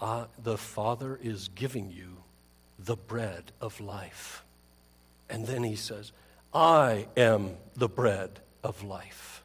uh, 0.00 0.26
the 0.42 0.56
Father 0.56 1.18
is 1.22 1.48
giving 1.48 1.90
you 1.90 2.23
the 2.78 2.96
bread 2.96 3.52
of 3.60 3.80
life. 3.80 4.44
And 5.28 5.46
then 5.46 5.62
he 5.62 5.76
says, 5.76 6.12
I 6.52 7.06
am 7.16 7.56
the 7.76 7.88
bread 7.88 8.40
of 8.62 8.82
life. 8.84 9.42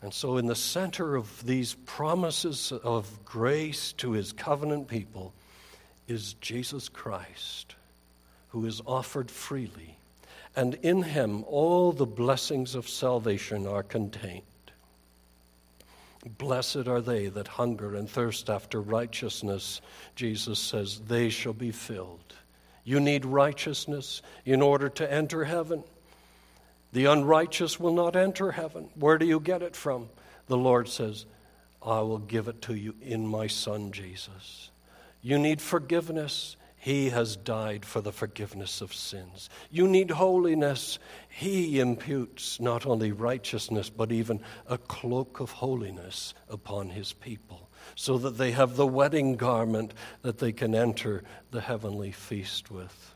And 0.00 0.12
so, 0.12 0.36
in 0.36 0.46
the 0.46 0.54
center 0.54 1.16
of 1.16 1.46
these 1.46 1.74
promises 1.86 2.72
of 2.72 3.24
grace 3.24 3.92
to 3.94 4.12
his 4.12 4.32
covenant 4.32 4.86
people 4.86 5.32
is 6.06 6.34
Jesus 6.34 6.90
Christ, 6.90 7.74
who 8.48 8.66
is 8.66 8.82
offered 8.86 9.30
freely. 9.30 9.96
And 10.54 10.74
in 10.82 11.02
him, 11.02 11.42
all 11.48 11.92
the 11.92 12.06
blessings 12.06 12.74
of 12.74 12.88
salvation 12.88 13.66
are 13.66 13.82
contained. 13.82 14.42
Blessed 16.26 16.88
are 16.88 17.00
they 17.00 17.28
that 17.28 17.48
hunger 17.48 17.94
and 17.94 18.08
thirst 18.08 18.48
after 18.48 18.80
righteousness, 18.80 19.80
Jesus 20.16 20.58
says, 20.58 21.00
they 21.00 21.28
shall 21.28 21.52
be 21.52 21.70
filled. 21.70 22.34
You 22.84 23.00
need 23.00 23.24
righteousness 23.24 24.22
in 24.44 24.62
order 24.62 24.88
to 24.90 25.12
enter 25.12 25.44
heaven. 25.44 25.84
The 26.92 27.06
unrighteous 27.06 27.80
will 27.80 27.94
not 27.94 28.16
enter 28.16 28.52
heaven. 28.52 28.88
Where 28.94 29.18
do 29.18 29.26
you 29.26 29.40
get 29.40 29.62
it 29.62 29.74
from? 29.74 30.08
The 30.46 30.56
Lord 30.56 30.88
says, 30.88 31.26
I 31.82 32.00
will 32.00 32.18
give 32.18 32.48
it 32.48 32.62
to 32.62 32.74
you 32.74 32.94
in 33.02 33.26
my 33.26 33.46
Son 33.46 33.92
Jesus. 33.92 34.70
You 35.20 35.38
need 35.38 35.60
forgiveness. 35.60 36.56
He 36.84 37.08
has 37.08 37.36
died 37.36 37.86
for 37.86 38.02
the 38.02 38.12
forgiveness 38.12 38.82
of 38.82 38.92
sins. 38.92 39.48
You 39.70 39.88
need 39.88 40.10
holiness. 40.10 40.98
He 41.30 41.80
imputes 41.80 42.60
not 42.60 42.84
only 42.84 43.10
righteousness, 43.10 43.88
but 43.88 44.12
even 44.12 44.42
a 44.66 44.76
cloak 44.76 45.40
of 45.40 45.50
holiness 45.50 46.34
upon 46.46 46.90
his 46.90 47.14
people, 47.14 47.70
so 47.94 48.18
that 48.18 48.36
they 48.36 48.50
have 48.50 48.76
the 48.76 48.86
wedding 48.86 49.36
garment 49.36 49.94
that 50.20 50.36
they 50.36 50.52
can 50.52 50.74
enter 50.74 51.22
the 51.52 51.62
heavenly 51.62 52.12
feast 52.12 52.70
with. 52.70 53.14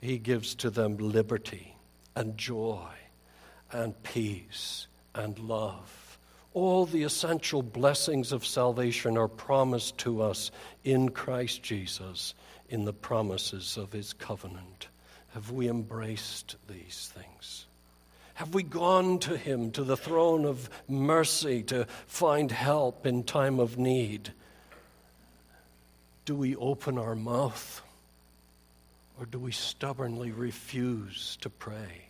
He 0.00 0.16
gives 0.16 0.54
to 0.54 0.70
them 0.70 0.96
liberty 0.96 1.76
and 2.14 2.38
joy 2.38 2.88
and 3.70 4.02
peace 4.04 4.86
and 5.14 5.38
love. 5.38 6.16
All 6.54 6.86
the 6.86 7.02
essential 7.02 7.62
blessings 7.62 8.32
of 8.32 8.46
salvation 8.46 9.18
are 9.18 9.28
promised 9.28 9.98
to 9.98 10.22
us 10.22 10.50
in 10.82 11.10
Christ 11.10 11.62
Jesus 11.62 12.32
in 12.68 12.84
the 12.84 12.92
promises 12.92 13.76
of 13.76 13.92
his 13.92 14.12
covenant? 14.12 14.88
Have 15.34 15.50
we 15.50 15.68
embraced 15.68 16.56
these 16.68 17.12
things? 17.14 17.66
Have 18.34 18.54
we 18.54 18.62
gone 18.62 19.18
to 19.20 19.36
him, 19.36 19.70
to 19.72 19.84
the 19.84 19.96
throne 19.96 20.44
of 20.44 20.68
mercy, 20.88 21.62
to 21.64 21.86
find 22.06 22.50
help 22.50 23.06
in 23.06 23.22
time 23.22 23.58
of 23.58 23.78
need? 23.78 24.32
Do 26.24 26.34
we 26.34 26.56
open 26.56 26.98
our 26.98 27.14
mouth 27.14 27.82
or 29.18 29.26
do 29.26 29.38
we 29.38 29.52
stubbornly 29.52 30.30
refuse 30.30 31.38
to 31.40 31.48
pray? 31.48 32.05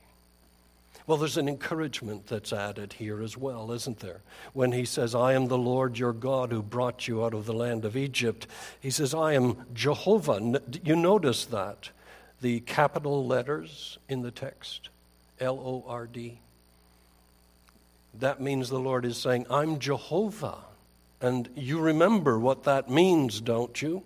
Well, 1.07 1.19
there's 1.19 1.37
an 1.37 1.49
encouragement 1.49 2.27
that's 2.27 2.53
added 2.53 2.95
here 2.95 3.23
as 3.23 3.37
well, 3.37 3.71
isn't 3.71 4.01
there? 4.01 4.23
When 4.53 4.73
he 4.73 4.85
says, 4.85 5.15
I 5.15 5.35
am 5.35 5.47
the 5.47 5.59
Lord 5.59 5.99
your 5.99 6.13
God 6.13 6.51
who 6.51 6.63
brought 6.63 7.07
you 7.07 7.25
out 7.25 7.33
of 7.33 7.47
the 7.47 7.53
land 7.53 7.85
of 7.85 7.97
Egypt, 7.97 8.49
he 8.81 8.91
says, 8.91 9.15
I 9.15 9.35
am 9.35 9.67
Jehovah. 9.73 10.61
You 10.83 10.97
notice 10.97 11.45
that? 11.47 11.91
The 12.41 12.61
capital 12.61 13.25
letters 13.25 13.99
in 14.09 14.23
the 14.23 14.33
text 14.33 14.89
L 15.41 15.59
O 15.59 15.85
R 15.89 16.07
D. 16.07 16.41
That 18.19 18.41
means 18.41 18.69
the 18.69 18.81
Lord 18.81 19.05
is 19.05 19.17
saying, 19.17 19.47
I'm 19.49 19.79
Jehovah. 19.79 20.59
And 21.21 21.49
you 21.55 21.81
remember 21.81 22.39
what 22.39 22.65
that 22.65 22.91
means, 22.91 23.41
don't 23.41 23.81
you? 23.81 24.03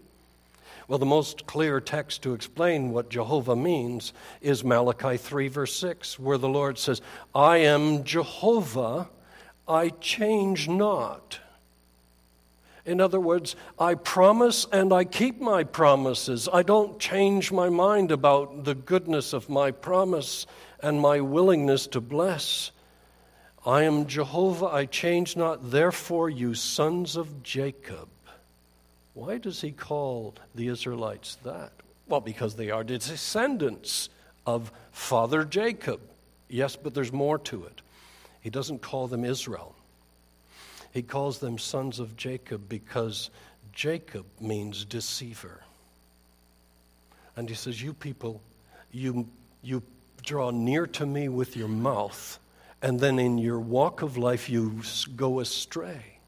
Well, 0.91 0.99
the 0.99 1.07
most 1.07 1.47
clear 1.47 1.81
text 1.81 2.23
to 2.23 2.35
explain 2.35 2.91
what 2.91 3.11
Jehovah 3.11 3.55
means 3.55 4.13
is 4.41 4.65
Malachi 4.65 5.19
3, 5.19 5.47
verse 5.47 5.73
6, 5.77 6.19
where 6.19 6.37
the 6.37 6.49
Lord 6.49 6.79
says, 6.79 7.01
I 7.33 7.59
am 7.59 8.03
Jehovah, 8.03 9.09
I 9.69 9.91
change 9.91 10.69
not. 10.69 11.39
In 12.85 13.01
other 13.01 13.21
words, 13.21 13.55
I 13.79 13.95
promise 13.95 14.67
and 14.73 14.93
I 14.93 15.05
keep 15.05 15.41
my 15.41 15.63
promises. 15.63 16.49
I 16.53 16.65
don't 16.65 16.99
change 16.99 17.53
my 17.53 17.69
mind 17.69 18.11
about 18.11 18.65
the 18.65 18.75
goodness 18.75 19.33
of 19.33 19.49
my 19.49 19.71
promise 19.71 20.45
and 20.81 21.01
my 21.01 21.21
willingness 21.21 21.87
to 21.87 22.01
bless. 22.01 22.73
I 23.65 23.85
am 23.85 24.07
Jehovah, 24.07 24.67
I 24.67 24.87
change 24.87 25.37
not. 25.37 25.71
Therefore, 25.71 26.29
you 26.29 26.55
sons 26.55 27.15
of 27.15 27.45
Jacob. 27.45 28.09
Why 29.15 29.39
does 29.39 29.61
he 29.61 29.73
call 29.73 30.35
the 30.55 30.69
Israelites 30.69 31.37
that? 31.45 31.73
Well, 32.09 32.21
because 32.21 32.57
they 32.57 32.71
are 32.71 32.85
descendants 32.85 34.09
of 34.47 34.73
Father 34.93 35.45
Jacob. 35.45 36.01
Yes, 36.49 36.77
but 36.77 36.95
there's 36.95 37.13
more 37.13 37.39
to 37.39 37.65
it. 37.65 37.83
He 38.41 38.51
doesn't 38.51 38.83
call 38.83 39.07
them 39.07 39.25
Israel. 39.25 39.75
He 40.93 41.03
calls 41.03 41.39
them 41.39 41.59
sons 41.59 42.01
of 42.01 42.17
Jacob 42.17 42.69
because 42.69 43.31
Jacob 43.73 44.27
means 44.41 44.85
deceiver. 44.85 45.61
And 47.37 47.49
he 47.49 47.55
says, 47.55 47.81
You 47.81 47.95
people, 47.95 48.41
you, 48.91 49.29
you 49.63 49.83
draw 50.23 50.51
near 50.51 50.87
to 50.87 51.07
me 51.07 51.29
with 51.29 51.57
your 51.57 51.69
mouth, 51.69 52.39
and 52.83 52.99
then 52.99 53.19
in 53.19 53.39
your 53.39 53.61
walk 53.61 54.03
of 54.03 54.17
life 54.17 54.51
you 54.51 54.83
go 55.17 55.41
astray. 55.41 56.20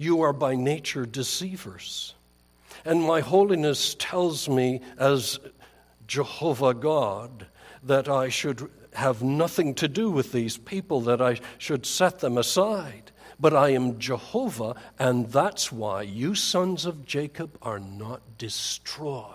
You 0.00 0.22
are 0.22 0.32
by 0.32 0.54
nature 0.54 1.04
deceivers. 1.04 2.14
And 2.84 3.02
my 3.02 3.20
holiness 3.20 3.94
tells 3.98 4.48
me, 4.48 4.80
as 4.96 5.38
Jehovah 6.06 6.72
God, 6.74 7.46
that 7.82 8.08
I 8.08 8.30
should 8.30 8.70
have 8.94 9.22
nothing 9.22 9.74
to 9.74 9.88
do 9.88 10.10
with 10.10 10.32
these 10.32 10.56
people, 10.56 11.02
that 11.02 11.20
I 11.20 11.38
should 11.58 11.84
set 11.84 12.20
them 12.20 12.38
aside 12.38 13.10
but 13.40 13.54
I 13.54 13.70
am 13.70 13.98
Jehovah, 13.98 14.74
and 14.98 15.26
that's 15.32 15.72
why 15.72 16.02
you 16.02 16.34
sons 16.34 16.84
of 16.84 17.06
Jacob 17.06 17.56
are 17.62 17.78
not 17.80 18.20
destroyed. 18.36 19.34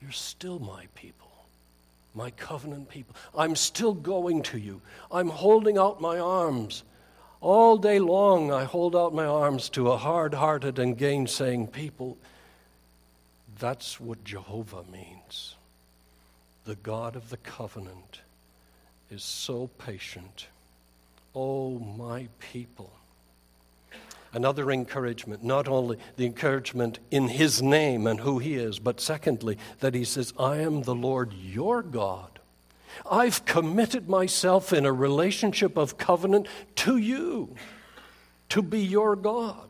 You're 0.00 0.12
still 0.12 0.60
my 0.60 0.86
people, 0.94 1.28
my 2.14 2.30
covenant 2.30 2.88
people. 2.88 3.16
I'm 3.36 3.56
still 3.56 3.92
going 3.92 4.42
to 4.44 4.58
you. 4.58 4.80
I'm 5.10 5.28
holding 5.28 5.76
out 5.76 6.00
my 6.00 6.20
arms. 6.20 6.84
All 7.40 7.78
day 7.78 7.98
long, 7.98 8.52
I 8.52 8.64
hold 8.64 8.94
out 8.94 9.14
my 9.14 9.24
arms 9.24 9.70
to 9.70 9.90
a 9.90 9.96
hard 9.96 10.34
hearted 10.34 10.78
and 10.78 10.96
gainsaying 10.96 11.68
people. 11.68 12.18
That's 13.58 13.98
what 13.98 14.24
Jehovah 14.24 14.84
means. 14.92 15.54
The 16.64 16.74
God 16.76 17.16
of 17.16 17.30
the 17.30 17.38
covenant 17.38 18.20
is 19.10 19.24
so 19.24 19.70
patient. 19.78 20.46
Oh, 21.34 21.78
my 21.78 22.28
people. 22.38 22.92
Another 24.32 24.70
encouragement, 24.70 25.42
not 25.42 25.66
only 25.66 25.96
the 26.16 26.26
encouragement 26.26 26.98
in 27.10 27.28
his 27.28 27.60
name 27.62 28.06
and 28.06 28.20
who 28.20 28.38
he 28.38 28.54
is, 28.54 28.78
but 28.78 29.00
secondly, 29.00 29.58
that 29.80 29.94
he 29.94 30.04
says, 30.04 30.32
I 30.38 30.58
am 30.58 30.82
the 30.82 30.94
Lord 30.94 31.32
your 31.32 31.82
God. 31.82 32.29
I've 33.10 33.44
committed 33.44 34.08
myself 34.08 34.72
in 34.72 34.86
a 34.86 34.92
relationship 34.92 35.76
of 35.76 35.98
covenant 35.98 36.46
to 36.76 36.96
you, 36.96 37.54
to 38.50 38.62
be 38.62 38.80
your 38.80 39.16
God. 39.16 39.68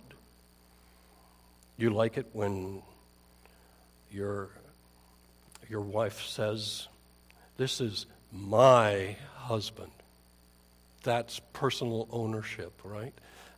You 1.77 1.91
like 1.91 2.18
it 2.18 2.27
when 2.33 2.83
your, 4.11 4.51
your 5.68 5.81
wife 5.81 6.27
says, 6.27 6.89
This 7.57 7.81
is 7.81 8.07
my 8.33 9.16
husband. 9.35 9.91
That's 11.03 11.41
personal 11.53 12.07
ownership, 12.11 12.73
right? 12.85 13.14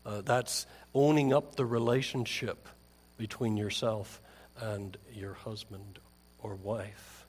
Uh, 0.06 0.20
that's 0.20 0.66
owning 0.94 1.32
up 1.32 1.56
the 1.56 1.66
relationship 1.66 2.68
between 3.16 3.56
yourself 3.56 4.20
and 4.60 4.96
your 5.12 5.34
husband 5.34 5.98
or 6.42 6.54
wife. 6.54 7.26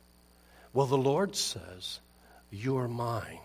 Well, 0.74 0.88
the 0.88 0.98
Lord 0.98 1.36
says, 1.36 2.00
You're 2.56 2.88
mine, 2.88 3.39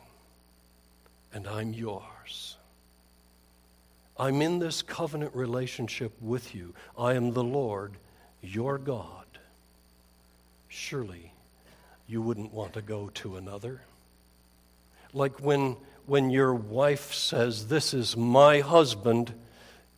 and 1.33 1.49
I'm 1.49 1.73
yours. 1.73 2.59
I'm 4.19 4.43
in 4.43 4.59
this 4.59 4.83
covenant 4.83 5.35
relationship 5.35 6.13
with 6.21 6.55
you. 6.55 6.75
I 6.99 7.15
am 7.15 7.33
the 7.33 7.43
Lord, 7.43 7.95
your 8.43 8.77
God. 8.77 9.25
Surely 10.69 11.33
you 12.07 12.21
wouldn't 12.21 12.53
want 12.53 12.75
to 12.75 12.83
go 12.83 13.09
to 13.15 13.37
another. 13.37 13.81
Like 15.15 15.41
when 15.41 15.79
when 16.05 16.29
your 16.29 16.53
wife 16.53 17.15
says, 17.15 17.69
This 17.69 17.95
is 17.95 18.15
my 18.15 18.61
husband, 18.61 19.33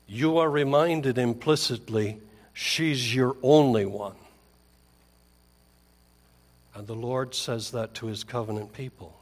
you 0.07 0.39
are 0.39 0.49
reminded 0.49 1.19
implicitly, 1.19 2.19
she's 2.53 3.13
your 3.13 3.37
only 3.43 3.87
one. 3.87 4.20
And 6.75 6.87
the 6.87 6.95
Lord 6.95 7.35
says 7.35 7.73
that 7.73 7.95
to 7.95 8.07
his 8.07 8.25
covenant 8.25 8.73
people. 8.73 9.17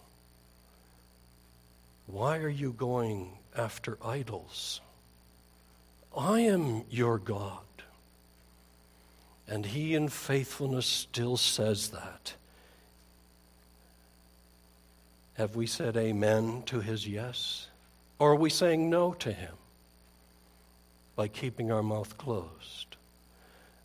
Why 2.07 2.38
are 2.38 2.49
you 2.49 2.72
going 2.72 3.38
after 3.57 3.99
idols? 4.05 4.80
I 6.16 6.40
am 6.40 6.84
your 6.90 7.18
God. 7.18 7.61
And 9.46 9.64
he 9.64 9.94
in 9.94 10.09
faithfulness 10.09 10.86
still 10.86 11.36
says 11.36 11.88
that. 11.88 12.34
Have 15.34 15.57
we 15.57 15.66
said 15.66 15.96
amen 15.96 16.64
to 16.66 16.80
his 16.80 17.07
yes? 17.07 17.68
Or 18.18 18.32
are 18.32 18.36
we 18.36 18.51
saying 18.51 18.90
no 18.90 19.12
to 19.14 19.32
him 19.32 19.55
by 21.16 21.28
keeping 21.28 21.70
our 21.70 21.82
mouth 21.82 22.18
closed? 22.18 22.96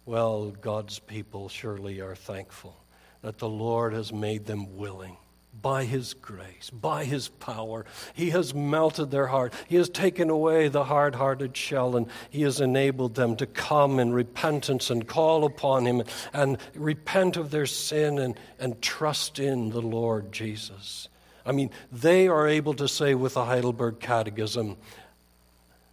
Well, 0.06 0.50
God's 0.50 1.00
people 1.00 1.48
surely 1.48 2.02
are 2.02 2.16
thankful 2.16 2.76
that 3.24 3.40
the 3.40 3.50
Lord 3.50 3.94
has 3.94 4.14
made 4.14 4.46
them 4.46 4.78
willing 4.78 5.18
by 5.60 5.86
his 5.86 6.14
grace, 6.14 6.70
by 6.70 7.06
his 7.06 7.30
power. 7.30 7.86
He 8.14 8.32
has 8.32 8.54
melted 8.54 9.12
their 9.12 9.28
heart. 9.28 9.54
He 9.68 9.78
has 9.78 9.88
taken 9.88 10.30
away 10.30 10.68
the 10.68 10.84
hard 10.84 11.16
hearted 11.16 11.56
shell, 11.56 11.96
and 11.96 12.08
he 12.30 12.42
has 12.42 12.60
enabled 12.60 13.16
them 13.16 13.38
to 13.38 13.46
come 13.46 13.98
in 13.98 14.12
repentance 14.12 14.90
and 14.90 15.08
call 15.08 15.46
upon 15.46 15.86
him 15.86 16.04
and 16.34 16.58
repent 16.76 17.38
of 17.38 17.50
their 17.50 17.66
sin 17.66 18.20
and, 18.20 18.38
and 18.60 18.82
trust 18.82 19.40
in 19.40 19.70
the 19.70 19.82
Lord 19.82 20.34
Jesus. 20.34 21.08
I 21.46 21.54
mean, 21.54 21.72
they 21.92 22.28
are 22.28 22.48
able 22.48 22.74
to 22.76 22.90
say 22.90 23.16
with 23.16 23.36
the 23.36 23.46
Heidelberg 23.46 24.02
Catechism, 24.02 24.76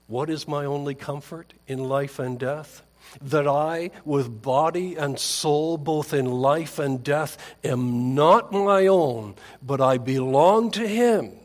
What 0.08 0.28
is 0.30 0.48
my 0.48 0.64
only 0.64 0.96
comfort 0.96 1.54
in 1.68 1.88
life 1.88 2.18
and 2.18 2.40
death? 2.40 2.82
That 3.20 3.46
I, 3.46 3.90
with 4.04 4.42
body 4.42 4.96
and 4.96 5.18
soul, 5.18 5.76
both 5.76 6.14
in 6.14 6.26
life 6.26 6.78
and 6.78 7.02
death, 7.02 7.36
am 7.64 8.14
not 8.14 8.52
my 8.52 8.86
own, 8.86 9.34
but 9.62 9.80
I 9.80 9.98
belong 9.98 10.70
to 10.72 10.86
Him 10.86 11.40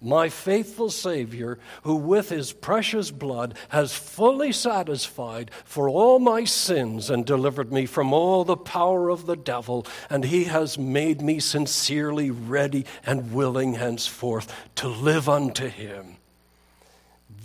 my 0.00 0.28
faithful 0.28 0.90
Savior, 0.90 1.58
who 1.82 1.96
with 1.96 2.28
his 2.28 2.52
precious 2.52 3.10
blood 3.10 3.54
has 3.70 3.96
fully 3.96 4.52
satisfied 4.52 5.50
for 5.64 5.88
all 5.88 6.18
my 6.18 6.44
sins 6.44 7.10
and 7.10 7.24
delivered 7.24 7.72
me 7.72 7.86
from 7.86 8.12
all 8.12 8.44
the 8.44 8.56
power 8.56 9.08
of 9.08 9.26
the 9.26 9.36
devil, 9.36 9.86
and 10.10 10.24
he 10.24 10.44
has 10.44 10.78
made 10.78 11.20
me 11.20 11.40
sincerely 11.40 12.30
ready 12.30 12.84
and 13.04 13.32
willing 13.32 13.74
henceforth 13.74 14.52
to 14.76 14.86
live 14.86 15.28
unto 15.28 15.68
him. 15.68 16.16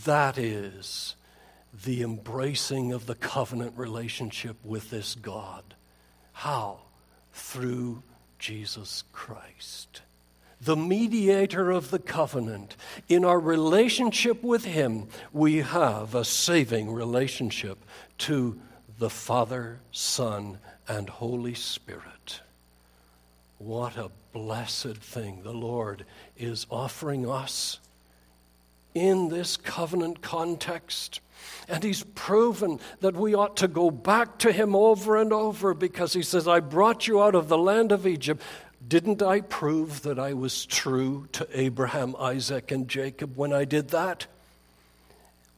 That 0.03 0.38
is 0.38 1.15
the 1.84 2.01
embracing 2.03 2.91
of 2.91 3.05
the 3.05 3.15
covenant 3.15 3.77
relationship 3.77 4.57
with 4.63 4.89
this 4.89 5.15
God. 5.15 5.63
How? 6.34 6.79
Through 7.34 8.03
Jesus 8.39 9.03
Christ 9.13 10.01
the 10.61 10.75
mediator 10.75 11.71
of 11.71 11.89
the 11.89 11.99
covenant. 11.99 12.75
In 13.09 13.25
our 13.25 13.39
relationship 13.39 14.43
with 14.43 14.63
Him, 14.63 15.07
we 15.34 15.57
have 15.57 16.13
a 16.13 16.23
saving 16.23 16.91
relationship 16.91 17.79
to 18.19 18.59
the 18.99 19.09
Father, 19.09 19.79
Son, 19.91 20.59
and 20.88 21.09
Holy 21.09 21.55
Spirit. 21.55 22.41
What 23.57 23.97
a 23.97 24.11
blessed 24.34 24.97
thing 24.97 25.41
the 25.43 25.53
Lord 25.53 26.05
is 26.38 26.67
offering 26.69 27.29
us 27.29 27.79
in 28.93 29.29
this 29.29 29.57
covenant 29.57 30.21
context. 30.21 31.21
And 31.67 31.83
he's 31.83 32.03
proven 32.03 32.79
that 32.99 33.15
we 33.15 33.35
ought 33.35 33.57
to 33.57 33.67
go 33.67 33.91
back 33.91 34.39
to 34.39 34.51
him 34.51 34.75
over 34.75 35.17
and 35.17 35.31
over 35.31 35.73
because 35.73 36.13
he 36.13 36.23
says, 36.23 36.47
I 36.47 36.59
brought 36.59 37.07
you 37.07 37.21
out 37.21 37.35
of 37.35 37.47
the 37.47 37.57
land 37.57 37.91
of 37.91 38.05
Egypt 38.07 38.41
didn't 38.87 39.21
I 39.21 39.41
prove 39.41 40.01
that 40.03 40.17
I 40.17 40.33
was 40.33 40.65
true 40.65 41.27
to 41.33 41.47
Abraham, 41.53 42.15
Isaac, 42.17 42.71
and 42.71 42.87
Jacob 42.87 43.37
when 43.37 43.53
I 43.53 43.63
did 43.63 43.89
that? 43.89 44.25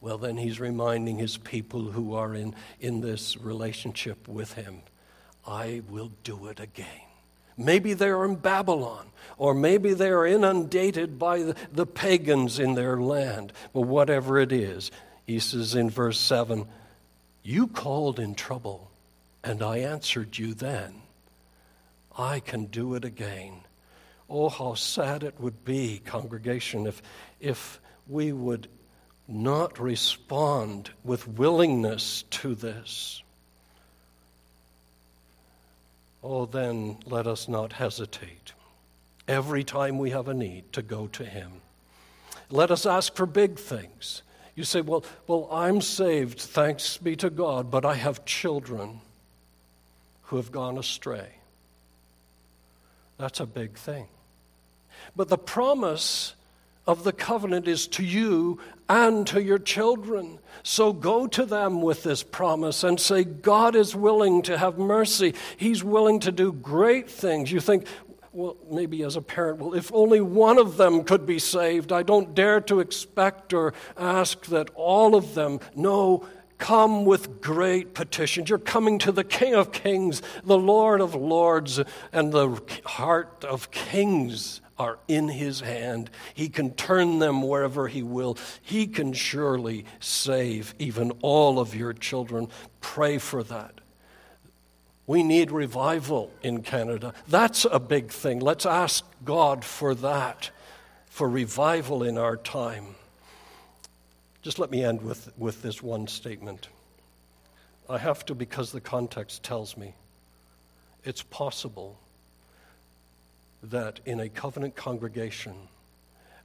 Well, 0.00 0.18
then 0.18 0.36
he's 0.36 0.60
reminding 0.60 1.16
his 1.16 1.38
people 1.38 1.90
who 1.90 2.14
are 2.14 2.34
in, 2.34 2.54
in 2.78 3.00
this 3.00 3.36
relationship 3.38 4.28
with 4.28 4.52
him 4.52 4.82
I 5.46 5.82
will 5.90 6.10
do 6.22 6.46
it 6.46 6.58
again. 6.58 6.86
Maybe 7.56 7.92
they're 7.92 8.24
in 8.24 8.36
Babylon, 8.36 9.06
or 9.36 9.54
maybe 9.54 9.92
they 9.92 10.08
are 10.08 10.26
inundated 10.26 11.18
by 11.18 11.42
the, 11.42 11.56
the 11.70 11.86
pagans 11.86 12.58
in 12.58 12.74
their 12.74 12.96
land, 12.96 13.52
but 13.72 13.82
whatever 13.82 14.38
it 14.38 14.52
is, 14.52 14.90
He 15.26 15.38
says 15.38 15.74
in 15.74 15.90
verse 15.90 16.18
7 16.18 16.66
You 17.42 17.66
called 17.66 18.18
in 18.18 18.34
trouble, 18.34 18.90
and 19.42 19.62
I 19.62 19.78
answered 19.78 20.38
you 20.38 20.54
then. 20.54 21.02
I 22.16 22.40
can 22.40 22.66
do 22.66 22.94
it 22.94 23.04
again. 23.04 23.60
Oh, 24.28 24.48
how 24.48 24.74
sad 24.74 25.22
it 25.22 25.38
would 25.38 25.64
be, 25.64 26.00
congregation, 26.04 26.86
if, 26.86 27.02
if 27.40 27.80
we 28.06 28.32
would 28.32 28.68
not 29.26 29.78
respond 29.78 30.90
with 31.02 31.26
willingness 31.26 32.24
to 32.30 32.54
this. 32.54 33.22
Oh, 36.22 36.46
then 36.46 36.98
let 37.06 37.26
us 37.26 37.48
not 37.48 37.74
hesitate 37.74 38.52
every 39.28 39.64
time 39.64 39.98
we 39.98 40.10
have 40.10 40.28
a 40.28 40.34
need 40.34 40.72
to 40.72 40.82
go 40.82 41.06
to 41.08 41.24
Him. 41.24 41.52
Let 42.50 42.70
us 42.70 42.86
ask 42.86 43.14
for 43.14 43.26
big 43.26 43.58
things. 43.58 44.22
You 44.54 44.64
say, 44.64 44.80
well, 44.80 45.04
well, 45.26 45.48
I'm 45.50 45.80
saved, 45.80 46.40
thanks 46.40 46.96
be 46.96 47.16
to 47.16 47.30
God, 47.30 47.70
but 47.70 47.84
I 47.84 47.94
have 47.94 48.24
children 48.24 49.00
who 50.24 50.36
have 50.36 50.52
gone 50.52 50.78
astray. 50.78 51.28
That's 53.18 53.40
a 53.40 53.46
big 53.46 53.76
thing. 53.76 54.06
But 55.16 55.28
the 55.28 55.38
promise 55.38 56.34
of 56.86 57.04
the 57.04 57.12
covenant 57.12 57.66
is 57.66 57.86
to 57.88 58.04
you 58.04 58.60
and 58.88 59.26
to 59.28 59.42
your 59.42 59.58
children. 59.58 60.38
So 60.62 60.92
go 60.92 61.26
to 61.28 61.46
them 61.46 61.80
with 61.80 62.02
this 62.02 62.22
promise 62.22 62.84
and 62.84 63.00
say, 63.00 63.24
God 63.24 63.74
is 63.74 63.96
willing 63.96 64.42
to 64.42 64.58
have 64.58 64.78
mercy. 64.78 65.34
He's 65.56 65.82
willing 65.82 66.20
to 66.20 66.32
do 66.32 66.52
great 66.52 67.10
things. 67.10 67.50
You 67.50 67.60
think, 67.60 67.86
well, 68.34 68.56
maybe 68.70 69.02
as 69.02 69.16
a 69.16 69.22
parent, 69.22 69.60
well, 69.60 69.74
if 69.74 69.92
only 69.94 70.20
one 70.20 70.58
of 70.58 70.76
them 70.76 71.04
could 71.04 71.24
be 71.24 71.38
saved, 71.38 71.92
I 71.92 72.02
don't 72.02 72.34
dare 72.34 72.60
to 72.62 72.80
expect 72.80 73.52
or 73.52 73.72
ask 73.96 74.46
that 74.46 74.70
all 74.74 75.14
of 75.14 75.34
them. 75.34 75.60
No, 75.76 76.26
come 76.58 77.04
with 77.04 77.40
great 77.40 77.94
petitions. 77.94 78.48
You're 78.48 78.58
coming 78.58 78.98
to 79.00 79.12
the 79.12 79.24
King 79.24 79.54
of 79.54 79.70
Kings, 79.70 80.20
the 80.42 80.58
Lord 80.58 81.00
of 81.00 81.14
Lords, 81.14 81.80
and 82.12 82.32
the 82.32 82.60
heart 82.84 83.44
of 83.44 83.70
kings 83.70 84.60
are 84.78 84.98
in 85.06 85.28
his 85.28 85.60
hand. 85.60 86.10
He 86.34 86.48
can 86.48 86.72
turn 86.72 87.20
them 87.20 87.42
wherever 87.42 87.86
he 87.86 88.02
will. 88.02 88.36
He 88.60 88.88
can 88.88 89.12
surely 89.12 89.84
save 90.00 90.74
even 90.80 91.12
all 91.22 91.60
of 91.60 91.74
your 91.74 91.92
children. 91.92 92.48
Pray 92.80 93.18
for 93.18 93.44
that. 93.44 93.80
We 95.06 95.22
need 95.22 95.50
revival 95.50 96.30
in 96.42 96.62
Canada. 96.62 97.12
That's 97.28 97.66
a 97.70 97.78
big 97.78 98.10
thing. 98.10 98.40
Let's 98.40 98.64
ask 98.64 99.04
God 99.24 99.64
for 99.64 99.94
that, 99.96 100.50
for 101.06 101.28
revival 101.28 102.02
in 102.02 102.16
our 102.16 102.36
time. 102.36 102.94
Just 104.42 104.58
let 104.58 104.70
me 104.70 104.84
end 104.84 105.02
with, 105.02 105.32
with 105.36 105.62
this 105.62 105.82
one 105.82 106.06
statement. 106.06 106.68
I 107.88 107.98
have 107.98 108.24
to 108.26 108.34
because 108.34 108.72
the 108.72 108.80
context 108.80 109.42
tells 109.42 109.76
me 109.76 109.94
it's 111.04 111.22
possible 111.22 111.98
that 113.62 114.00
in 114.06 114.20
a 114.20 114.28
covenant 114.28 114.74
congregation, 114.74 115.54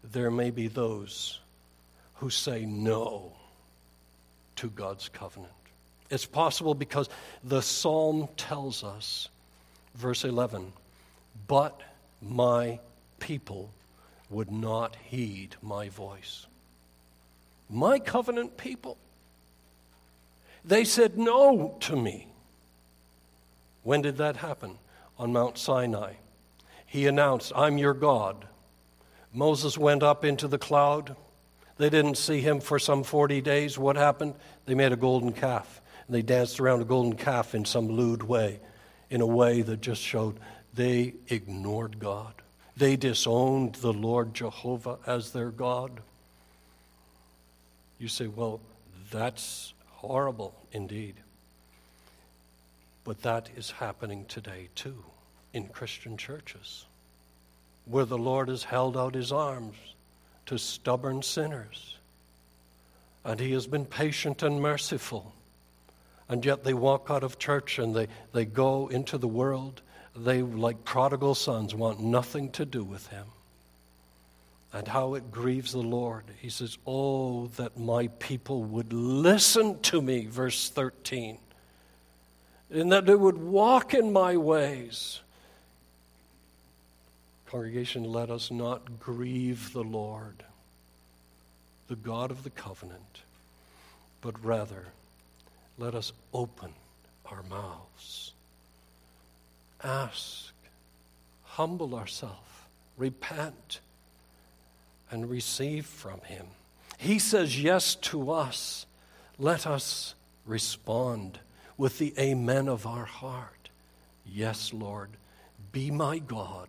there 0.04 0.32
may 0.32 0.50
be 0.50 0.68
those 0.68 1.40
who 2.16 2.30
say 2.30 2.66
no 2.66 3.34
to 4.58 4.70
God's 4.70 5.08
covenant. 5.10 5.54
It's 6.10 6.26
possible 6.26 6.74
because 6.74 7.10
the 7.44 7.62
psalm 7.62 8.30
tells 8.36 8.84
us, 8.84 9.30
verse 9.96 10.24
11, 10.24 10.74
but 11.48 11.80
my 12.22 12.80
people 13.20 13.70
would 14.30 14.52
not 14.52 14.96
heed 15.04 15.56
my 15.62 15.90
voice. 15.90 16.46
My 17.70 18.00
covenant 18.00 18.58
people. 18.58 18.98
They 20.66 20.84
said 20.84 21.18
no 21.18 21.78
to 21.82 21.96
me. 21.96 22.28
When 23.84 24.02
did 24.02 24.18
that 24.18 24.38
happen? 24.38 24.78
On 25.18 25.34
Mount 25.34 25.58
Sinai 25.58 26.14
he 26.90 27.06
announced, 27.06 27.52
I'm 27.56 27.78
your 27.78 27.94
God. 27.94 28.46
Moses 29.32 29.78
went 29.78 30.02
up 30.02 30.26
into 30.26 30.48
the 30.48 30.58
cloud. 30.58 31.16
They 31.78 31.90
didn't 31.90 32.18
see 32.18 32.42
him 32.42 32.60
for 32.60 32.80
some 32.80 33.04
40 33.04 33.42
days. 33.42 33.78
What 33.78 33.96
happened? 33.96 34.34
They 34.66 34.74
made 34.74 34.92
a 34.92 34.98
golden 34.98 35.32
calf. 35.32 35.82
And 36.10 36.16
they 36.16 36.24
danced 36.24 36.60
around 36.60 36.82
a 36.82 36.86
golden 36.86 37.14
calf 37.14 37.54
in 37.54 37.66
some 37.66 37.88
lewd 37.88 38.24
way, 38.24 38.60
in 39.12 39.22
a 39.22 39.28
way 39.28 39.62
that 39.62 39.80
just 39.80 40.02
showed 40.02 40.40
they 40.74 41.14
ignored 41.28 42.00
God. 42.00 42.34
They 42.76 42.96
disowned 42.96 43.76
the 43.76 43.94
Lord 43.94 44.34
Jehovah 44.34 44.98
as 45.06 45.30
their 45.30 45.52
God. 45.52 46.00
You 48.00 48.08
say, 48.08 48.26
well, 48.26 48.60
that's 49.12 49.76
horrible 49.98 50.56
indeed. 50.72 51.14
But 53.04 53.22
that 53.22 53.50
is 53.56 53.70
happening 53.70 54.26
today 54.28 54.70
too 54.74 55.04
in 55.54 55.68
Christian 55.68 56.18
churches, 56.18 56.86
where 57.86 58.06
the 58.06 58.18
Lord 58.18 58.48
has 58.48 58.64
held 58.64 58.98
out 58.98 59.14
his 59.14 59.32
arms 59.32 59.76
to 60.48 60.58
stubborn 60.58 61.22
sinners. 61.22 61.98
And 63.24 63.40
he 63.40 63.52
has 63.52 63.68
been 63.68 63.86
patient 63.86 64.42
and 64.42 64.60
merciful. 64.60 65.36
And 66.30 66.46
yet 66.46 66.64
they 66.64 66.76
walk 66.76 67.08
out 67.10 67.24
of 67.24 67.40
church 67.40 67.80
and 67.80 67.96
they, 67.96 68.08
they 68.34 68.46
go 68.46 68.88
into 68.88 69.18
the 69.18 69.28
world. 69.28 69.82
They, 70.16 70.44
like 70.44 70.86
prodigal 70.86 71.34
sons, 71.34 71.74
want 71.74 72.00
nothing 72.00 72.52
to 72.52 72.66
do 72.66 72.84
with 72.84 73.08
him. 73.08 73.26
And 74.72 74.88
how 74.88 75.16
it 75.16 75.32
grieves 75.32 75.72
the 75.72 75.80
Lord. 75.80 76.26
He 76.40 76.52
says, 76.52 76.78
Oh, 76.86 77.48
that 77.58 77.80
my 77.80 78.08
people 78.20 78.64
would 78.64 78.94
listen 78.94 79.80
to 79.82 80.00
me, 80.00 80.28
verse 80.28 80.70
13, 80.70 81.40
and 82.70 82.92
that 82.92 83.08
they 83.08 83.16
would 83.16 83.40
walk 83.40 83.96
in 83.96 84.14
my 84.14 84.38
ways. 84.38 85.22
Congregation, 87.48 88.04
let 88.04 88.30
us 88.30 88.52
not 88.52 89.00
grieve 89.00 89.74
the 89.74 89.84
Lord, 89.84 90.44
the 91.88 91.96
God 91.96 92.30
of 92.30 92.44
the 92.44 92.52
covenant, 92.52 93.22
but 94.22 94.46
rather 94.46 94.86
let 95.80 95.96
us 95.96 96.12
open 96.34 96.74
our 97.26 97.44
mouths, 97.44 98.34
ask, 99.84 100.54
humble 101.44 101.96
ourselves, 101.96 102.36
repent, 102.98 103.80
and 105.10 105.30
receive 105.30 105.86
from 105.86 106.22
Him. 106.22 106.46
He 106.98 107.18
says 107.18 107.62
yes 107.62 107.96
to 107.96 108.32
us. 108.32 108.86
Let 109.38 109.66
us 109.66 110.16
respond 110.46 111.40
with 111.78 111.98
the 111.98 112.14
amen 112.20 112.68
of 112.68 112.86
our 112.86 113.06
heart. 113.06 113.70
Yes, 114.26 114.74
Lord, 114.74 115.10
be 115.72 115.90
my 115.92 116.20
God 116.20 116.68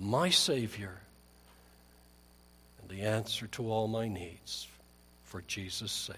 my 0.00 0.30
Savior, 0.30 0.98
and 2.80 2.88
the 2.88 3.02
answer 3.02 3.46
to 3.48 3.70
all 3.70 3.86
my 3.86 4.08
needs 4.08 4.66
for 5.24 5.42
Jesus' 5.42 5.92
sake. 5.92 6.16